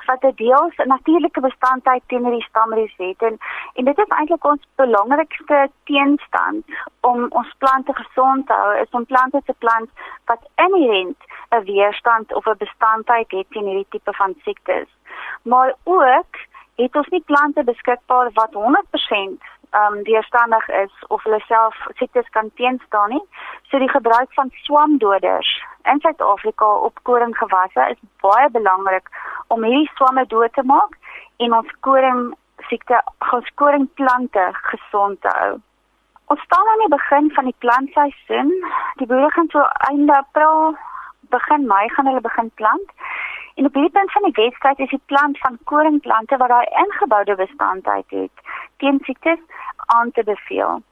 wat 0.06 0.22
'n 0.24 0.34
deels 0.34 0.76
'n 0.76 0.88
natuurlike 0.88 1.40
bestanddheid 1.40 2.02
teen 2.06 2.24
hierdie 2.24 2.48
stamreus 2.48 2.94
het 2.96 3.22
en 3.22 3.38
en 3.74 3.84
dit 3.84 3.98
is 3.98 4.08
eintlik 4.08 4.44
ons 4.44 4.68
belangrikste 4.74 5.68
teenstand 5.84 6.64
om 7.00 7.26
ons 7.28 7.54
plante 7.58 7.94
gesond 7.94 8.46
te 8.46 8.52
hou 8.52 8.74
is 8.82 8.90
om 8.90 9.06
plante 9.06 9.42
te 9.44 9.54
plant 9.58 9.90
wat 10.24 10.42
inherënt 10.66 11.20
'n 11.50 11.64
weerstand 11.64 12.34
of 12.34 12.46
'n 12.46 12.62
bestanddheid 12.64 13.30
het 13.30 13.50
teen 13.50 13.66
hierdie 13.66 13.90
tipe 13.90 14.12
van 14.12 14.34
siektes. 14.44 14.88
Maar 15.42 15.74
ook 15.84 16.32
het 16.74 16.96
ons 16.96 17.08
nie 17.08 17.22
plante 17.26 17.64
beskikbaar 17.64 18.30
wat 18.32 18.52
100% 18.52 19.42
um 19.80 20.02
weerstandig 20.02 20.68
is 20.68 20.94
of 21.08 21.22
hulle 21.22 21.40
self 21.46 21.74
siektes 22.00 22.28
kan 22.36 22.50
teenstaan 22.54 23.10
nie. 23.10 23.22
So 23.70 23.78
die 23.78 23.90
gebruik 23.90 24.32
van 24.38 24.50
swamdoders 24.66 25.50
in 25.90 26.00
Suid-Afrika 26.00 26.66
op 26.88 27.02
koringgewasse 27.02 27.90
is 27.90 28.00
baie 28.20 28.48
belangrik 28.50 29.10
om 29.48 29.64
hierdie 29.64 29.90
swamme 29.94 30.26
dood 30.26 30.52
te 30.52 30.64
maak 30.64 30.98
en 31.36 31.54
ons 31.60 31.76
koring 31.80 32.34
siekte 32.68 33.00
geskoringplante 33.30 34.48
gesond 34.70 35.20
te 35.20 35.32
hou. 35.38 35.54
Ons 36.32 36.40
staan 36.46 36.68
aan 36.72 36.82
die 36.86 36.94
begin 36.96 37.30
van 37.36 37.44
die 37.50 37.58
plantseisoen. 37.58 38.52
Die 39.00 39.06
boere 39.06 39.30
gaan 39.30 39.50
so 39.52 39.64
einde 39.90 40.16
April 40.16 40.76
begin 41.34 41.66
Mei 41.66 41.88
gaan 41.88 42.06
hulle 42.06 42.20
begin 42.20 42.50
plant. 42.54 42.94
En 43.54 43.66
op 43.66 43.74
hierdie 43.74 43.92
punt 43.98 44.12
van 44.12 44.22
die 44.22 44.36
wedstryd 44.42 44.78
is 44.78 44.90
die 44.90 45.02
plant 45.06 45.38
van 45.38 45.58
koringplante 45.64 46.36
wat 46.36 46.48
daai 46.48 46.66
ingeboude 46.84 47.34
bestanddheid 47.34 48.04
het 48.08 48.36
teen 48.82 48.98
siektes 49.02 49.40
aan 49.98 50.10
te 50.10 50.24
beveel. 50.24 50.82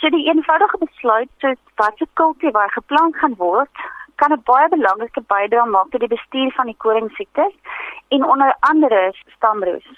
So 0.00 0.08
die 0.08 0.26
eenvoudige 0.32 0.78
besluit 0.78 1.30
so 1.38 1.54
wat 1.82 1.96
se 1.96 2.06
kultivar 2.20 2.70
geplant 2.72 3.16
gaan 3.16 3.34
word, 3.38 3.74
kan 4.20 4.32
'n 4.32 4.42
baie 4.44 4.68
belangrike 4.68 5.22
bydrae 5.32 5.66
maak 5.74 5.90
tot 5.90 6.00
die 6.00 6.14
bestuur 6.16 6.50
van 6.58 6.66
die 6.66 6.80
koringsiektes 6.84 7.54
en 8.08 8.24
onder 8.32 8.56
andere 8.60 9.12
stamroes. 9.36 9.88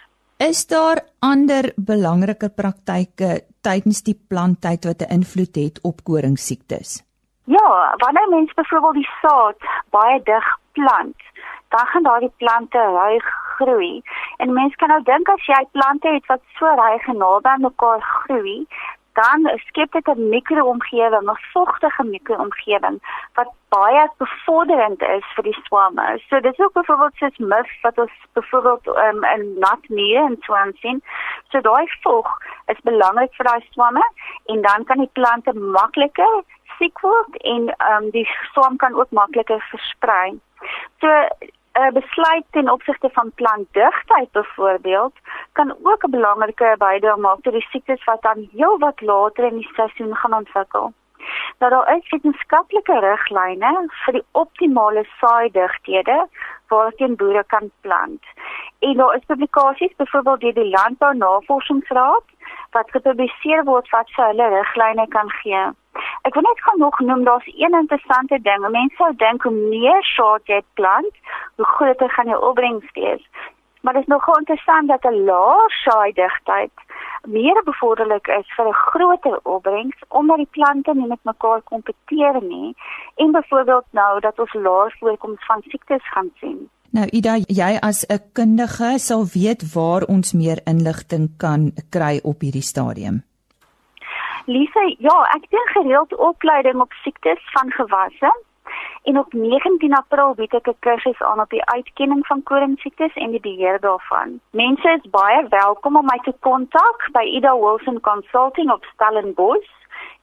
Is 0.50 0.66
daar 0.66 0.98
ander 1.18 1.72
belangrike 1.76 2.48
praktyke 2.50 3.30
tydens 3.60 4.02
die 4.02 4.18
planttyd 4.28 4.84
wat 4.84 5.02
'n 5.02 5.12
invloed 5.18 5.54
het 5.64 5.76
op 5.82 6.04
koringsiektes? 6.04 7.02
Ja, 7.44 7.94
wanneer 8.04 8.28
mens 8.28 8.54
byvoorbeeld 8.54 8.94
die 8.94 9.10
saad 9.20 9.56
baie 9.90 10.20
dig 10.22 10.46
plant, 10.72 11.16
dan 11.74 11.86
gaan 11.86 12.02
daardie 12.02 12.32
plante 12.36 12.78
ruig 12.78 13.26
groei. 13.56 14.02
En 14.36 14.52
mense 14.52 14.76
kan 14.76 14.88
nou 14.88 15.02
dink 15.02 15.28
as 15.28 15.46
jy 15.46 15.62
plante 15.76 16.08
het 16.08 16.26
wat 16.32 16.42
so 16.58 16.74
ruig 16.84 17.06
en 17.06 17.22
naby 17.24 17.48
aan 17.48 17.68
mekaar 17.68 18.00
groei, 18.00 18.66
dan 19.12 19.50
skep 19.66 19.92
dit 19.92 20.06
'n 20.08 20.28
mikroomgewing, 20.28 21.30
'n 21.30 21.44
vogtige 21.52 22.04
mikroomgewing 22.04 22.96
wat 23.34 23.50
baie 23.68 24.04
bevorderend 24.18 25.02
is 25.02 25.26
vir 25.34 25.44
die 25.44 25.58
swamme. 25.64 26.20
So 26.28 26.40
dis 26.40 26.58
ook 26.58 26.72
byvoorbeeld 26.72 27.14
soos 27.14 27.36
mif 27.36 27.70
wat 27.82 27.98
ons 27.98 28.12
byvoorbeeld 28.32 28.86
um, 28.86 29.24
in 29.24 29.58
nat 29.58 29.88
muur 29.88 30.22
en 30.24 30.36
so 30.40 30.54
aan 30.54 30.72
sien. 30.74 31.02
So 31.48 31.60
daai 31.60 31.86
vog 32.02 32.28
is 32.66 32.80
belangrik 32.80 33.34
vir 33.34 33.46
daai 33.46 33.64
swamme 33.70 34.06
en 34.46 34.62
dan 34.62 34.84
kan 34.84 34.98
die 34.98 35.12
plante 35.12 35.52
makliker 35.52 36.42
siek 36.78 37.00
word 37.00 37.36
en 37.36 37.74
um, 37.92 38.10
die 38.10 38.28
swam 38.52 38.76
kan 38.76 38.94
ook 38.94 39.10
makliker 39.10 39.60
versprei. 39.70 40.40
So 41.00 41.08
'n 41.74 41.82
uh, 41.82 41.92
besluit 41.92 42.44
ten 42.50 42.70
opsigte 42.70 43.10
van 43.12 43.32
plantdigtheid 43.34 44.30
byvoorbeeld 44.32 45.14
kan 45.52 45.76
ook 45.82 46.04
'n 46.06 46.10
belangrike 46.10 46.74
bydrae 46.78 47.16
maak 47.16 47.40
tot 47.42 47.52
die 47.52 47.68
siektes 47.70 48.04
wat 48.04 48.22
dan 48.22 48.48
heelwat 48.52 49.00
later 49.00 49.44
in 49.44 49.56
die 49.56 49.70
seisoen 49.74 50.16
gaan 50.16 50.34
ontwikkel. 50.34 50.92
Nou 51.58 51.70
daar 51.70 51.96
is 51.96 52.10
wetenskaplike 52.10 52.98
riglyne 53.00 53.72
vir 54.04 54.12
die 54.12 54.24
optimale 54.30 55.04
saaidigthede 55.20 56.26
waarteen 56.68 57.16
boere 57.16 57.44
kan 57.46 57.70
plant. 57.80 58.24
En 58.78 58.96
daar 58.96 59.14
is 59.16 59.24
publikasies 59.26 59.96
byvoorbeeld 59.96 60.40
deur 60.40 60.54
die 60.54 60.70
Landbou 60.76 61.14
Navorsingsraad 61.14 62.26
wat 62.70 62.90
gepubliseer 62.90 63.64
word 63.64 63.88
wat 63.90 64.10
vir 64.16 64.26
hulle 64.26 64.48
riglyne 64.48 65.08
kan 65.08 65.30
gee. 65.42 65.64
Ek 66.22 66.34
wil 66.34 66.44
net 66.46 66.60
gou 66.62 66.76
nog 66.78 67.00
noem 67.00 67.24
daar's 67.24 67.46
een 67.46 67.74
interessante 67.74 68.38
ding. 68.42 68.68
Mense 68.70 68.96
sou 68.96 69.10
dink 69.16 69.42
hoe 69.42 69.52
meer 69.52 70.04
saad 70.14 70.46
jy 70.46 70.60
plant, 70.78 71.14
hoe 71.56 71.66
groter 71.66 72.10
gaan 72.10 72.30
jou 72.30 72.38
opbrengs 72.50 72.92
wees. 72.94 73.24
Maar 73.82 73.92
dit 73.92 74.02
is 74.02 74.08
nog 74.08 74.28
interessant 74.38 74.88
dat 74.88 75.04
'n 75.04 75.24
lae 75.24 75.64
saaidigtheid 75.84 76.70
meer 77.26 77.62
bevorderlik 77.64 78.26
is 78.26 78.46
vir 78.56 78.66
'n 78.68 78.82
groter 78.90 79.40
opbrengs 79.42 79.98
omdat 80.08 80.36
die 80.36 80.50
plante 80.50 80.94
nie 80.94 81.06
met 81.06 81.22
mekaar 81.22 81.60
kompeteer 81.62 82.42
nie 82.42 82.76
en 83.16 83.30
byvoorbeeld 83.32 83.84
nou 83.90 84.20
dat 84.20 84.38
ons 84.38 84.52
laer 84.52 84.96
voorkoms 85.00 85.46
van 85.46 85.62
siektes 85.62 86.10
gaan 86.10 86.30
sien. 86.40 86.70
Nou 86.90 87.06
Ida, 87.06 87.34
jy 87.46 87.78
as 87.80 88.06
'n 88.08 88.20
kundige 88.32 88.98
sal 88.98 89.24
weet 89.34 89.72
waar 89.74 90.02
ons 90.02 90.32
meer 90.32 90.58
inligting 90.64 91.36
kan 91.36 91.72
kry 91.90 92.20
op 92.22 92.40
hierdie 92.40 92.68
stadium. 92.72 93.22
Lisa, 94.46 94.94
ja, 94.98 95.22
ek 95.34 95.50
doen 95.50 95.68
gereeld 95.74 96.16
opleiding 96.16 96.80
op 96.80 96.92
siektes 96.92 97.40
van 97.52 97.70
gewasse. 97.70 98.42
En 99.02 99.18
op 99.18 99.32
19 99.32 99.94
April 99.94 100.34
bied 100.34 100.54
ek 100.54 100.68
'n 100.68 100.76
kursus 100.78 101.22
aan 101.22 101.40
op 101.40 101.50
die 101.50 101.64
uitkenning 101.64 102.26
van 102.26 102.42
koringsiektes 102.42 103.14
en 103.14 103.30
die 103.30 103.40
beheer 103.40 103.80
daarvan. 103.80 104.40
Mense 104.50 104.88
is 104.88 105.10
baie 105.10 105.48
welkom 105.48 105.96
om 105.96 106.04
my 106.04 106.18
te 106.22 106.34
kontak 106.40 107.08
by 107.12 107.22
Ida 107.22 107.58
Wilson 107.58 108.00
Consulting 108.00 108.70
op 108.70 108.84
Stellenbosch. 108.84 109.70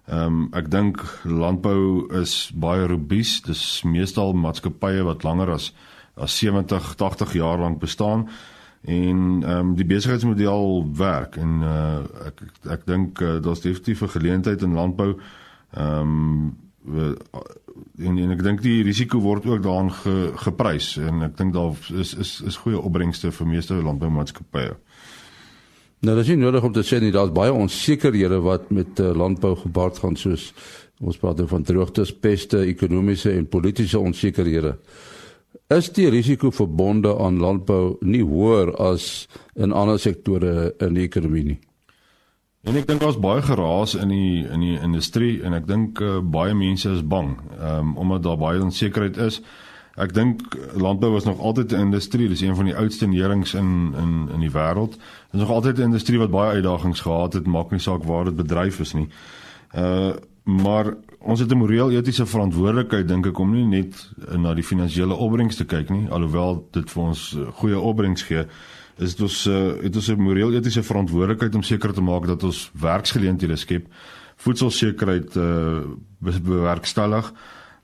Ehm 0.09 0.25
um, 0.25 0.47
ek 0.57 0.71
dink 0.71 1.03
landbou 1.23 2.07
is 2.21 2.51
baie 2.55 2.87
robuus. 2.87 3.41
Dis 3.45 3.83
meestal 3.83 4.33
maatskappye 4.33 5.03
wat 5.07 5.23
langer 5.23 5.53
as 5.57 5.73
as 6.15 6.33
70, 6.37 6.95
80 6.97 7.33
jaar 7.33 7.59
lank 7.59 7.79
bestaan 7.79 8.27
en 8.81 9.43
ehm 9.43 9.57
um, 9.57 9.75
die 9.75 9.85
besigheidsmodel 9.85 10.87
werk 10.97 11.37
en 11.37 11.61
uh, 11.61 12.01
ek 12.25 12.41
ek 12.77 12.85
dink 12.89 13.21
uh, 13.21 13.37
daar's 13.41 13.61
definitief 13.61 14.01
'n 14.01 14.15
geleentheid 14.17 14.61
in 14.61 14.73
landbou. 14.73 15.19
Ehm 15.77 16.01
um, 16.01 16.57
en, 17.97 18.17
en 18.17 18.31
ek 18.31 18.43
dink 18.43 18.61
die 18.61 18.81
risiko 18.83 19.19
word 19.21 19.45
ook 19.45 19.61
daarin 19.63 19.91
ge, 19.91 20.31
geprys 20.35 20.97
en 20.97 21.21
ek 21.21 21.37
dink 21.37 21.53
daar 21.53 21.77
is 21.93 22.13
is 22.13 22.41
is 22.41 22.57
goeie 22.57 22.79
opbrengste 22.79 23.31
vir 23.31 23.47
meeste 23.47 23.73
landboumaatskappye. 23.73 24.75
Nou 26.01 26.15
dis 26.17 26.31
nie 26.31 26.39
nodig 26.41 26.63
om 26.65 26.73
te 26.73 26.81
sê 26.81 26.97
nie 26.97 27.13
daar's 27.13 27.33
baie 27.33 27.53
onsekerhede 27.53 28.39
wat 28.41 28.71
met 28.73 28.99
uh, 28.99 29.11
landbou 29.13 29.53
gepaard 29.59 29.99
gaan 30.01 30.15
soos 30.17 30.49
ons 31.01 31.17
praat 31.17 31.39
van 31.49 31.63
droogtes, 31.65 32.11
peste, 32.13 32.59
ekonomiese 32.69 33.31
en 33.33 33.47
politieke 33.49 33.99
onsekerhede. 33.99 34.75
Is 35.73 35.89
die 35.93 36.09
risiko 36.13 36.51
verbonde 36.53 37.13
aan 37.17 37.39
landbou 37.41 37.97
nie 38.01 38.21
hoër 38.25 38.73
as 38.81 39.27
in 39.55 39.73
ander 39.73 39.97
sektore 40.01 40.73
in 40.81 40.97
die 40.97 41.05
ekonomie 41.05 41.45
nie? 41.53 41.59
En 42.65 42.77
ek 42.77 42.85
dink 42.89 43.01
daar's 43.01 43.17
baie 43.21 43.41
geraas 43.45 43.95
in 43.97 44.11
die 44.13 44.41
in 44.45 44.61
die 44.61 44.77
industrie 44.81 45.39
en 45.45 45.57
ek 45.57 45.69
dink 45.69 46.01
uh, 46.01 46.19
baie 46.21 46.53
mense 46.57 46.89
is 46.89 47.01
bang 47.01 47.35
um, 47.57 47.95
omdat 47.97 48.25
daar 48.25 48.41
baie 48.41 48.61
onsekerheid 48.61 49.17
is. 49.21 49.39
Ek 49.95 50.13
dink 50.13 50.41
landbou 50.73 51.11
was 51.11 51.25
nog 51.27 51.39
altyd 51.39 51.71
'n 51.71 51.79
industrie, 51.79 52.27
dis 52.29 52.41
een 52.41 52.55
van 52.55 52.65
die 52.65 52.75
oudste 52.75 53.07
neerings 53.07 53.53
in 53.53 53.93
in 53.97 54.29
in 54.33 54.39
die 54.39 54.51
wêreld. 54.51 54.91
Dit 54.91 55.33
is 55.33 55.39
nog 55.39 55.49
altyd 55.49 55.77
'n 55.77 55.81
industrie 55.81 56.19
wat 56.19 56.31
baie 56.31 56.53
uitdagings 56.53 57.01
gehad 57.01 57.33
het, 57.33 57.47
maak 57.47 57.71
nie 57.71 57.79
saak 57.79 58.03
waar 58.03 58.25
dit 58.25 58.35
bedryf 58.35 58.79
is 58.79 58.93
nie. 58.93 59.07
Uh 59.75 60.13
maar 60.43 60.93
ons 61.19 61.39
het 61.39 61.51
'n 61.51 61.57
moreel 61.57 61.91
etiese 61.91 62.25
verantwoordelikheid 62.25 63.07
dink 63.07 63.25
ek 63.25 63.39
om 63.39 63.51
nie 63.51 63.65
net 63.65 64.11
na 64.37 64.53
die 64.53 64.63
finansiële 64.63 65.13
opbrengs 65.13 65.55
te 65.55 65.65
kyk 65.65 65.89
nie. 65.89 66.09
Alhoewel 66.09 66.67
dit 66.71 66.91
vir 66.91 67.03
ons 67.03 67.37
eh, 67.37 67.53
goeie 67.53 67.79
opbrengs 67.79 68.21
gee 68.21 68.45
is 68.97 69.15
dit 69.15 69.21
ons 69.21 69.45
uh, 69.45 69.81
het 69.81 69.95
ons 69.95 70.07
'n 70.07 70.21
moreel 70.21 70.53
etiese 70.53 70.83
verantwoordelikheid 70.83 71.55
om 71.55 71.63
seker 71.63 71.93
te 71.93 72.01
maak 72.01 72.25
dat 72.25 72.43
ons 72.43 72.71
werksgeleenthede 72.73 73.55
skep. 73.55 73.87
Voedselsekerheid 74.35 75.35
uh, 75.35 75.79
bewerkstellig 76.19 77.33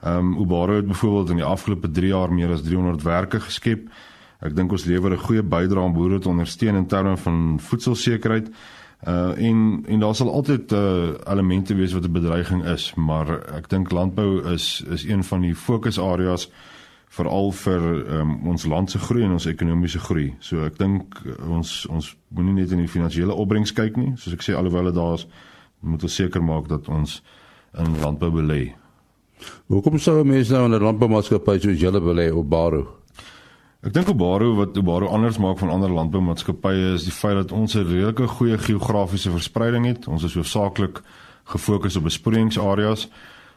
ehm 0.02 0.18
um, 0.18 0.42
Ubaro 0.42 0.76
het 0.76 0.88
byvoorbeeld 0.88 1.30
in 1.30 1.42
die 1.42 1.46
afgelope 1.46 1.92
3 1.92 2.08
jaar 2.08 2.34
meer 2.34 2.52
as 2.52 2.62
300 2.62 3.04
werke 3.04 3.40
geskep 3.40 3.90
ek 4.40 4.56
dink 4.56 4.72
ons 4.72 4.86
lewer 4.86 5.12
'n 5.12 5.26
goeie 5.26 5.44
bydrae 5.44 5.84
aan 5.84 5.94
boere 5.94 6.20
te 6.20 6.30
ondersteun 6.30 6.76
in 6.76 6.88
terme 6.88 7.18
van 7.18 7.60
voedselsekerheid 7.60 8.52
Uh 9.06 9.38
en 9.38 9.84
en 9.88 10.00
daar 10.00 10.16
sal 10.16 10.32
altyd 10.32 10.72
uh 10.72 11.14
elemente 11.24 11.76
wees 11.76 11.94
wat 11.94 12.04
'n 12.04 12.12
bedreiging 12.12 12.66
is, 12.66 12.94
maar 12.94 13.46
ek 13.54 13.70
dink 13.70 13.92
landbou 13.92 14.52
is 14.54 14.84
is 14.90 15.04
een 15.04 15.24
van 15.24 15.42
die 15.42 15.56
fokusareas 15.56 16.50
veral 17.08 17.52
vir 17.52 17.82
um, 18.20 18.48
ons 18.48 18.66
land 18.66 18.92
se 18.92 19.00
groei 19.00 19.24
en 19.24 19.32
ons 19.32 19.46
ekonomiese 19.46 20.00
groei. 20.00 20.36
So 20.40 20.66
ek 20.66 20.78
dink 20.78 21.22
ons 21.48 21.86
ons 21.86 22.18
moenie 22.28 22.54
net 22.54 22.72
in 22.72 22.78
die 22.78 22.88
finansiële 22.88 23.34
opbrengs 23.34 23.74
kyk 23.74 23.96
nie, 23.96 24.12
soos 24.16 24.34
ek 24.34 24.42
sê 24.42 24.56
alhoewel 24.56 24.94
daar 24.94 25.14
is 25.14 25.28
moet 25.80 26.04
ons 26.04 26.16
seker 26.16 26.44
maak 26.44 26.68
dat 26.68 26.88
ons 26.88 27.24
in 27.78 28.00
landbou 28.02 28.32
belê. 28.32 28.74
Hoekom 29.68 30.00
sou 30.00 30.24
mense 30.24 30.54
nou 30.54 30.66
in 30.66 30.74
'n 30.74 30.84
landboumaatskappy 30.84 31.60
soos 31.60 31.80
julle 31.80 32.02
belê 32.02 32.32
op 32.34 32.50
Baro? 32.50 32.98
Ek 33.86 33.94
dink 33.94 34.10
Obaro 34.10 34.56
wat 34.58 34.78
Obaro 34.78 35.08
anders 35.08 35.38
maak 35.38 35.60
van 35.62 35.70
ander 35.70 35.92
landboumaatskappye 35.94 36.94
is 36.96 37.04
die 37.06 37.14
feit 37.14 37.36
dat 37.36 37.52
ons 37.52 37.76
'n 37.76 37.86
redelike 37.86 38.28
goeie 38.28 38.58
geografiese 38.58 39.32
verspreiding 39.32 39.86
het. 39.86 40.08
Ons 40.08 40.24
is 40.24 40.34
hoofsaaklik 40.34 41.02
gefokus 41.44 41.96
op 41.96 42.04
besproeiingsareas. 42.04 43.08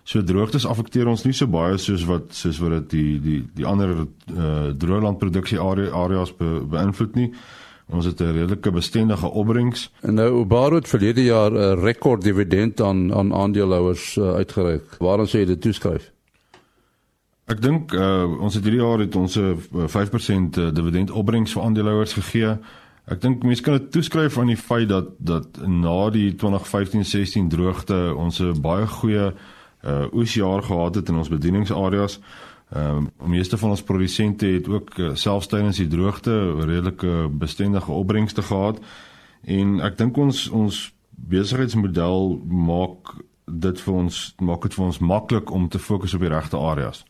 So 0.05 0.23
droogtes 0.23 0.67
affekteer 0.67 1.09
ons 1.09 1.25
nie 1.25 1.33
so 1.33 1.47
baie 1.47 1.79
soos 1.79 2.05
wat 2.05 2.35
soos 2.35 2.59
wat 2.59 2.71
dit 2.71 2.91
die 2.91 3.21
die 3.21 3.49
die 3.55 3.67
ander 3.67 4.07
uh, 4.37 4.71
drooglandproduksie 4.77 5.59
areas 5.59 6.37
be, 6.37 6.61
beïnvloed 6.69 7.15
nie. 7.15 7.33
Ons 7.91 8.05
het 8.05 8.21
'n 8.21 8.33
redelike 8.33 8.71
bestendige 8.71 9.31
opbrengs. 9.31 9.93
En 10.01 10.15
nou 10.15 10.31
Obaro 10.31 10.75
het 10.75 10.89
verlede 10.89 11.25
jaar 11.25 11.53
'n 11.53 11.81
rekord 11.81 12.23
dividend 12.23 12.81
aan 12.81 13.15
aan 13.15 13.35
aandeelhouers 13.35 14.17
uh, 14.17 14.35
uitgereik. 14.35 14.97
Waarom 14.99 15.27
sê 15.27 15.39
jy 15.39 15.45
dit 15.45 15.61
toeskryf? 15.61 16.13
Ek 17.51 17.63
dink 17.63 17.93
uh, 17.93 18.41
ons 18.41 18.55
het 18.55 18.63
hierdie 18.63 18.81
jaar 18.81 18.99
het 18.99 19.17
ons 19.17 19.37
'n 19.37 19.59
uh, 19.75 19.89
5% 19.89 20.59
uh, 20.59 20.71
dividend 20.73 21.11
opbrengs 21.11 21.53
vir 21.53 21.63
aandeelhouers 21.63 22.13
gegee. 22.13 22.59
Ek 23.11 23.21
dink 23.21 23.43
mense 23.43 23.63
kan 23.63 23.73
dit 23.73 23.91
toeskryf 23.91 24.39
aan 24.39 24.53
die 24.53 24.57
feit 24.57 24.89
dat 24.89 25.07
dat 25.19 25.67
na 25.67 26.11
die 26.11 26.35
2015-16 26.35 27.49
droogte 27.49 28.15
ons 28.15 28.39
'n 28.39 28.61
baie 28.61 28.87
goeie 28.87 29.33
uh, 29.85 30.05
oesjaar 30.13 30.63
gehad 30.63 30.95
het 30.95 31.09
in 31.09 31.17
ons 31.17 31.29
bedieningsareas. 31.29 32.21
Ehm 32.71 33.09
uh, 33.21 33.27
meeste 33.27 33.59
van 33.59 33.71
ons 33.71 33.83
produsente 33.83 34.47
het 34.47 34.69
ook 34.69 34.99
uh, 34.99 35.11
selfs 35.15 35.47
tydens 35.47 35.77
die 35.77 35.89
droogte 35.89 36.55
redelike 36.55 37.29
bestendige 37.33 37.93
opbrengste 37.93 38.43
gehad. 38.43 38.79
En 39.43 39.81
ek 39.81 39.99
dink 39.99 40.17
ons 40.17 40.49
ons 40.49 40.79
besigheidsmodel 41.11 42.37
maak 42.47 43.15
dit 43.45 43.81
vir 43.81 43.95
ons 43.95 44.19
maak 44.39 44.63
dit 44.63 44.75
vir 44.75 44.85
ons 44.85 44.99
maklik 44.99 45.51
om 45.51 45.69
te 45.69 45.79
fokus 45.79 46.15
op 46.15 46.23
die 46.23 46.31
regte 46.31 46.57
areas. 46.57 47.05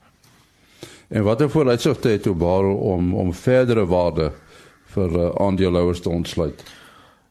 En 1.09 1.27
watter 1.29 1.51
vooruitsigte 1.51 2.09
het 2.09 2.27
Obaro 2.27 2.75
om 2.95 3.15
om 3.15 3.33
verdere 3.33 3.85
waarde 3.87 4.33
vir 4.95 5.17
uh, 5.19 5.31
aandeelhouers 5.45 6.01
te 6.01 6.09
ontsluit? 6.09 6.65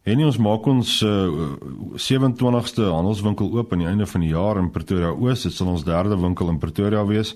En 0.04 0.26
ons 0.26 0.38
maak 0.38 0.66
ons 0.70 1.02
uh, 1.02 1.48
27ste 1.96 2.86
handelswinkel 2.94 3.50
oop 3.58 3.74
aan 3.74 3.84
die 3.84 3.90
einde 3.90 4.06
van 4.06 4.22
die 4.22 4.32
jaar 4.36 4.58
in 4.62 4.72
Pretoria 4.72 5.10
Oos. 5.10 5.44
Dit 5.44 5.54
sal 5.54 5.74
ons 5.74 5.84
derde 5.84 6.18
winkel 6.20 6.50
in 6.54 6.62
Pretoria 6.62 7.06
wees. 7.06 7.34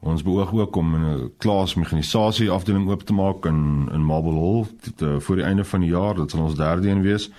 Ons 0.00 0.22
beoog 0.22 0.52
ook 0.52 0.76
om 0.76 0.94
'n 0.94 1.32
klaas 1.38 1.74
mekanisasie 1.74 2.50
afdeling 2.50 2.88
oop 2.88 3.02
te 3.02 3.12
maak 3.12 3.46
in 3.46 3.88
in 3.92 4.04
Marble 4.04 4.38
Hall 4.38 4.66
te, 4.96 5.20
voor 5.20 5.36
die 5.36 5.44
einde 5.44 5.64
van 5.64 5.80
die 5.80 5.90
jaar. 5.90 6.14
Dit 6.14 6.30
sal 6.30 6.42
ons 6.42 6.54
derde 6.54 6.88
een 6.88 7.02
wees. 7.02 7.30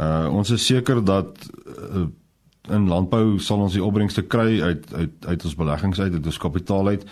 Uh 0.00 0.28
ons 0.30 0.50
is 0.50 0.66
seker 0.66 1.04
dat 1.04 1.50
uh, 1.94 2.06
in 2.70 2.88
landbou 2.88 3.38
sal 3.38 3.60
ons 3.60 3.72
die 3.72 3.84
opbrengste 3.84 4.22
kry 4.22 4.60
uit 4.62 4.94
uit 4.94 5.26
uit 5.26 5.44
ons 5.44 5.54
beleggings 5.54 6.00
uit, 6.00 6.12
uit 6.12 6.26
ons 6.26 6.38
kapitaal 6.38 6.86
uit. 6.86 7.04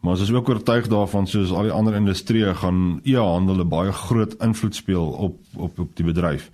Maar 0.00 0.12
ons 0.12 0.20
is 0.20 0.32
ook 0.32 0.48
oortuig 0.48 0.86
daarvan 0.88 1.26
soos 1.26 1.50
al 1.52 1.62
die 1.62 1.72
ander 1.72 1.94
industrieë 1.94 2.54
gaan 2.54 3.00
e-handel 3.04 3.60
'n 3.60 3.68
baie 3.68 3.92
groot 3.92 4.34
invloed 4.34 4.74
speel 4.74 5.06
op 5.06 5.36
op 5.56 5.78
op 5.78 5.96
die 5.96 6.04
bedryf. 6.04 6.50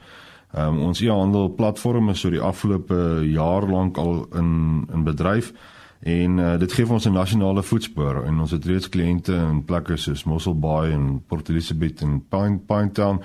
Ehm 0.52 0.74
um, 0.74 0.80
ons 0.80 1.00
e-handel 1.00 1.54
platform 1.54 2.08
is 2.10 2.20
so 2.20 2.30
die 2.30 2.40
afgelope 2.40 3.20
jaar 3.22 3.68
lank 3.68 3.96
al 3.96 4.26
in 4.34 4.88
in 4.92 5.04
bedryf 5.04 5.52
en 6.00 6.38
uh, 6.38 6.58
dit 6.58 6.72
gee 6.72 6.86
vir 6.86 6.94
ons 6.94 7.06
'n 7.06 7.12
nasionale 7.12 7.62
voetspoor 7.62 8.24
en 8.24 8.40
ons 8.40 8.50
het 8.50 8.64
reeds 8.64 8.88
kliënte 8.88 9.32
in 9.32 9.64
plekke 9.64 9.96
soos 9.96 10.24
Mossel 10.24 10.54
Bay 10.54 10.92
en 10.92 11.22
Port 11.26 11.48
Elizabeth 11.48 12.02
en 12.02 12.20
Pine 12.28 12.58
Pine 12.58 12.92
Town 12.92 13.22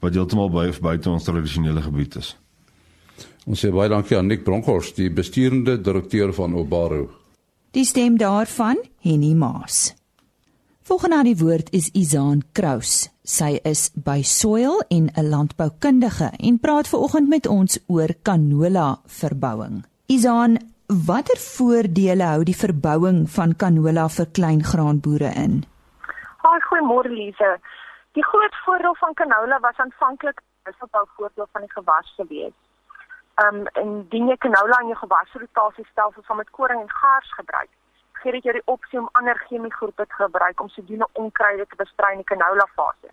wat 0.00 0.14
heeltemal 0.14 0.50
by 0.50 0.70
buite 0.80 1.10
ons 1.10 1.24
tradisionele 1.24 1.82
gebied 1.82 2.16
is. 2.16 2.36
Ons 3.46 3.64
sê 3.64 3.70
baie 3.70 3.88
dankie 3.88 4.16
aan 4.16 4.26
Nick 4.26 4.44
Bronkhorst, 4.44 4.96
die 4.96 5.10
besturende 5.10 5.80
direkteur 5.80 6.32
van 6.32 6.54
Obaro. 6.54 7.10
Die 7.72 7.84
stem 7.84 8.18
daarvan, 8.18 8.76
Henny 9.00 9.32
Maas. 9.34 9.94
Volgende 10.82 11.16
aan 11.16 11.28
die 11.30 11.38
woord 11.38 11.70
is 11.70 11.88
Izaan 11.94 12.42
Kraus. 12.52 13.08
Sy 13.22 13.60
is 13.64 13.90
by 13.94 14.22
Soil 14.22 14.82
en 14.90 15.10
'n 15.14 15.28
landboukundige 15.28 16.32
en 16.38 16.58
praat 16.58 16.88
veraloggend 16.88 17.28
met 17.28 17.46
ons 17.46 17.78
oor 17.86 18.14
canola 18.22 19.00
verbouing. 19.06 19.84
Izaan, 20.06 20.58
watter 21.06 21.38
voordele 21.42 22.26
hou 22.32 22.42
die 22.48 22.56
verbouing 22.56 23.24
van 23.36 23.56
canola 23.62 24.08
vir 24.16 24.28
kleingraanboere 24.38 25.30
in? 25.44 25.62
Haai, 26.42 26.60
goeiemôre 26.68 27.12
Lize. 27.12 27.52
Die 28.18 28.24
groot 28.24 28.58
voordeel 28.64 28.96
van 29.00 29.14
canola 29.14 29.60
was 29.60 29.78
aanvanklik 29.86 30.42
is 30.68 30.84
op 30.84 30.94
al 30.94 31.08
voordeel 31.16 31.48
van 31.52 31.64
die 31.66 31.72
gewas 31.72 32.12
gewees 32.16 32.56
um 33.40 33.64
indien 33.80 34.28
jy 34.28 34.36
canola 34.44 34.80
in 34.82 34.90
jou 34.92 34.98
gewasrotasiestelsel 35.02 36.24
saam 36.26 36.40
met 36.42 36.50
koring 36.50 36.80
en 36.82 36.90
gaars 36.90 37.30
gebruik, 37.38 37.70
dit 38.22 38.44
jou 38.44 38.54
die 38.54 38.66
opsie 38.70 38.98
om 39.00 39.08
ander 39.18 39.38
chemiegroepe 39.48 40.06
te 40.06 40.18
gebruik 40.20 40.60
om 40.60 40.68
sodoende 40.68 41.08
onkruide 41.12 41.66
te 41.66 41.76
bestry 41.76 42.12
in 42.12 42.22
die 42.22 42.28
canola 42.28 42.66
fase. 42.76 43.10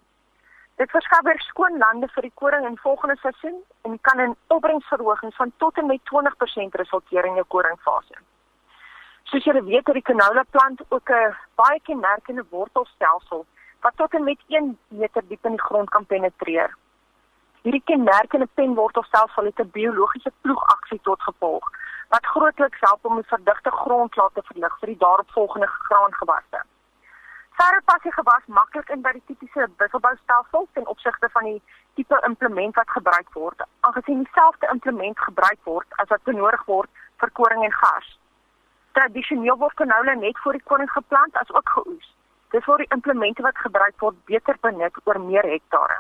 Dit 0.79 0.93
verskaf 0.95 1.27
skoon 1.43 1.77
lande 1.77 2.07
vir 2.07 2.23
die 2.23 2.35
koring 2.39 2.65
in 2.65 2.77
volgende 2.79 3.17
seisoen 3.19 3.55
en 3.87 3.97
kan 4.07 4.21
'n 4.25 4.35
opbrengsverhoging 4.47 5.33
van 5.35 5.51
tot 5.57 5.77
en 5.77 5.85
met 5.85 5.99
20% 6.05 6.75
resulteer 6.75 7.25
in 7.25 7.33
jou 7.33 7.45
koringfase. 7.47 8.15
Soos 9.23 9.43
julle 9.43 9.63
weet, 9.63 9.87
het 9.87 9.93
die 9.93 10.09
canola 10.11 10.43
plant 10.49 10.81
ook 10.89 11.09
'n 11.09 11.35
baie 11.55 11.79
kenmerkende 11.83 12.45
wortelstelsel 12.49 13.45
wat 13.81 13.93
tot 13.95 14.13
en 14.13 14.23
met 14.23 14.39
1 14.47 14.77
meter 14.87 15.27
diep 15.27 15.45
in 15.45 15.51
die 15.51 15.67
grond 15.67 15.89
kan 15.89 16.05
penetreer. 16.05 16.75
Hierdie 17.61 17.83
kenmerkende 17.85 18.47
penwortel 18.53 19.03
selfs 19.03 19.35
het 19.35 19.59
'n 19.59 19.71
biologiese 19.71 20.31
ploegaksie 20.41 20.99
tot 21.01 21.21
gevolg 21.21 21.69
wat 22.09 22.25
grootliks 22.25 22.79
help 22.79 23.05
om 23.05 23.15
die 23.15 23.27
verdigte 23.35 23.71
grondlaag 23.71 24.31
te 24.33 24.41
verlig 24.43 24.79
vir 24.79 24.87
die 24.87 24.97
daaropvolgende 24.97 25.67
graangewasse. 25.67 26.59
Verder 27.60 27.82
pas 27.86 28.02
die 28.04 28.12
gewas 28.15 28.45
maklik 28.48 28.89
in 28.93 29.02
by 29.04 29.12
die 29.17 29.26
tipiese 29.28 29.65
wisselboustelsel 29.82 30.67
ten 30.78 30.86
opsigte 30.93 31.30
van 31.34 31.48
die 31.50 31.58
tipe 32.00 32.19
implement 32.28 32.78
wat 32.80 32.93
gebruik 32.95 33.34
word, 33.36 33.65
aangesien 33.88 34.22
dieselfde 34.24 34.69
implement 34.74 35.19
gebruik 35.19 35.60
word 35.72 35.98
as 36.04 36.08
wat 36.13 36.24
benodig 36.30 36.63
word 36.72 37.02
vir 37.24 37.34
koring 37.39 37.65
en 37.67 37.76
gars. 37.82 38.13
Tradisioneel 38.95 39.60
word 39.63 39.76
canola 39.82 40.15
net 40.22 40.39
voor 40.43 40.56
die 40.56 40.63
koring 40.72 40.91
geplant 40.93 41.36
as 41.41 41.52
ook 41.52 41.74
geoes. 41.76 42.08
Dis 42.56 42.65
waar 42.69 42.80
die 42.86 42.88
implemente 42.95 43.43
wat 43.43 43.60
gebruik 43.65 44.00
word 44.06 44.24
beter 44.32 44.56
benut 44.63 45.04
oor 45.04 45.19
meer 45.26 45.52
hektare. 45.52 46.00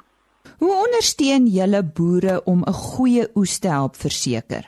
Hoe 0.63 0.71
ondersteun 0.85 1.51
julle 1.57 1.83
boere 1.99 2.39
om 2.53 2.63
'n 2.63 2.79
goeie 2.85 3.27
oes 3.35 3.59
te 3.59 3.67
help 3.67 3.99
verseker? 4.05 4.63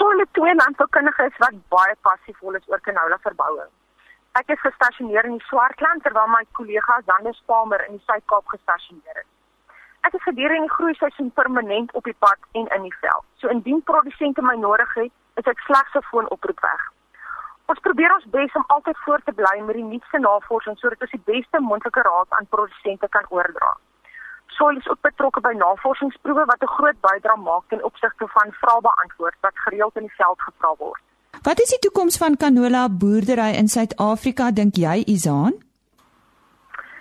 Solle 0.00 0.26
twee 0.32 0.54
landboukundiges 0.54 1.36
wat 1.44 1.60
baie 1.68 1.94
passievol 2.00 2.54
is 2.54 2.68
oor 2.68 2.80
canola 2.80 3.18
verbouing. 3.28 3.72
Ek 4.32 4.48
is 4.48 4.60
gestasioneer 4.64 5.26
in 5.28 5.34
die 5.36 5.44
Swartland 5.44 6.00
terwyl 6.02 6.30
my 6.32 6.40
kollega 6.56 6.94
Zander 7.04 7.36
Palmer 7.50 7.82
in 7.84 7.98
die 7.98 8.04
Suid-Kaap 8.06 8.46
gestasioneer 8.48 9.18
is. 9.20 9.28
Ek 10.08 10.16
is 10.16 10.24
gedurende 10.24 10.70
die 10.70 10.72
groeiseisoen 10.72 11.28
permanent 11.36 11.92
op 12.00 12.08
die 12.08 12.16
pad 12.24 12.40
en 12.60 12.70
in 12.76 12.86
die 12.88 12.94
veld. 13.02 13.26
So 13.42 13.52
indien 13.52 13.82
produsente 13.90 14.40
my 14.46 14.54
nodig 14.62 14.94
het, 15.00 15.12
is 15.42 15.52
ek 15.52 15.60
slegs 15.66 16.00
'n 16.00 16.08
foonoproep 16.08 16.64
weg. 16.64 16.88
Ons 17.74 17.84
probeer 17.84 18.14
ons 18.14 18.30
bes 18.38 18.56
om 18.56 18.64
altyd 18.78 19.04
voor 19.04 19.20
te 19.28 19.36
bly 19.42 19.54
met 19.60 19.76
die 19.76 19.90
nuutste 19.92 20.18
navorsing 20.18 20.78
sodat 20.78 21.04
ons 21.04 21.14
die 21.18 21.26
beste 21.34 21.60
moontlike 21.60 22.02
raad 22.08 22.28
aan 22.30 22.52
produsente 22.56 23.08
kan 23.08 23.28
oordra. 23.28 23.76
Soil 24.46 24.76
is 24.76 24.88
ook 24.88 25.00
betrokke 25.00 25.40
by 25.40 25.52
navorsingsproewe 25.52 26.44
wat 26.44 26.62
'n 26.62 26.74
groot 26.76 27.00
bydrae 27.00 27.36
maak 27.36 27.64
ten 27.68 27.84
opsigte 27.84 28.26
van 28.28 28.58
vrae 28.64 28.80
beantwoord 28.80 29.36
wat 29.40 29.64
gereeld 29.68 29.96
in 29.96 30.08
die 30.08 30.16
veld 30.16 30.40
gevra 30.40 30.74
word. 30.78 31.02
Wat 31.42 31.60
is 31.60 31.72
die 31.74 31.78
toekoms 31.78 32.16
van 32.22 32.36
canola 32.36 32.80
boerdery 33.02 33.56
in 33.60 33.68
Suid-Afrika 33.68 34.44
dink 34.58 34.76
jy, 34.78 35.00
Izaan? 35.14 35.56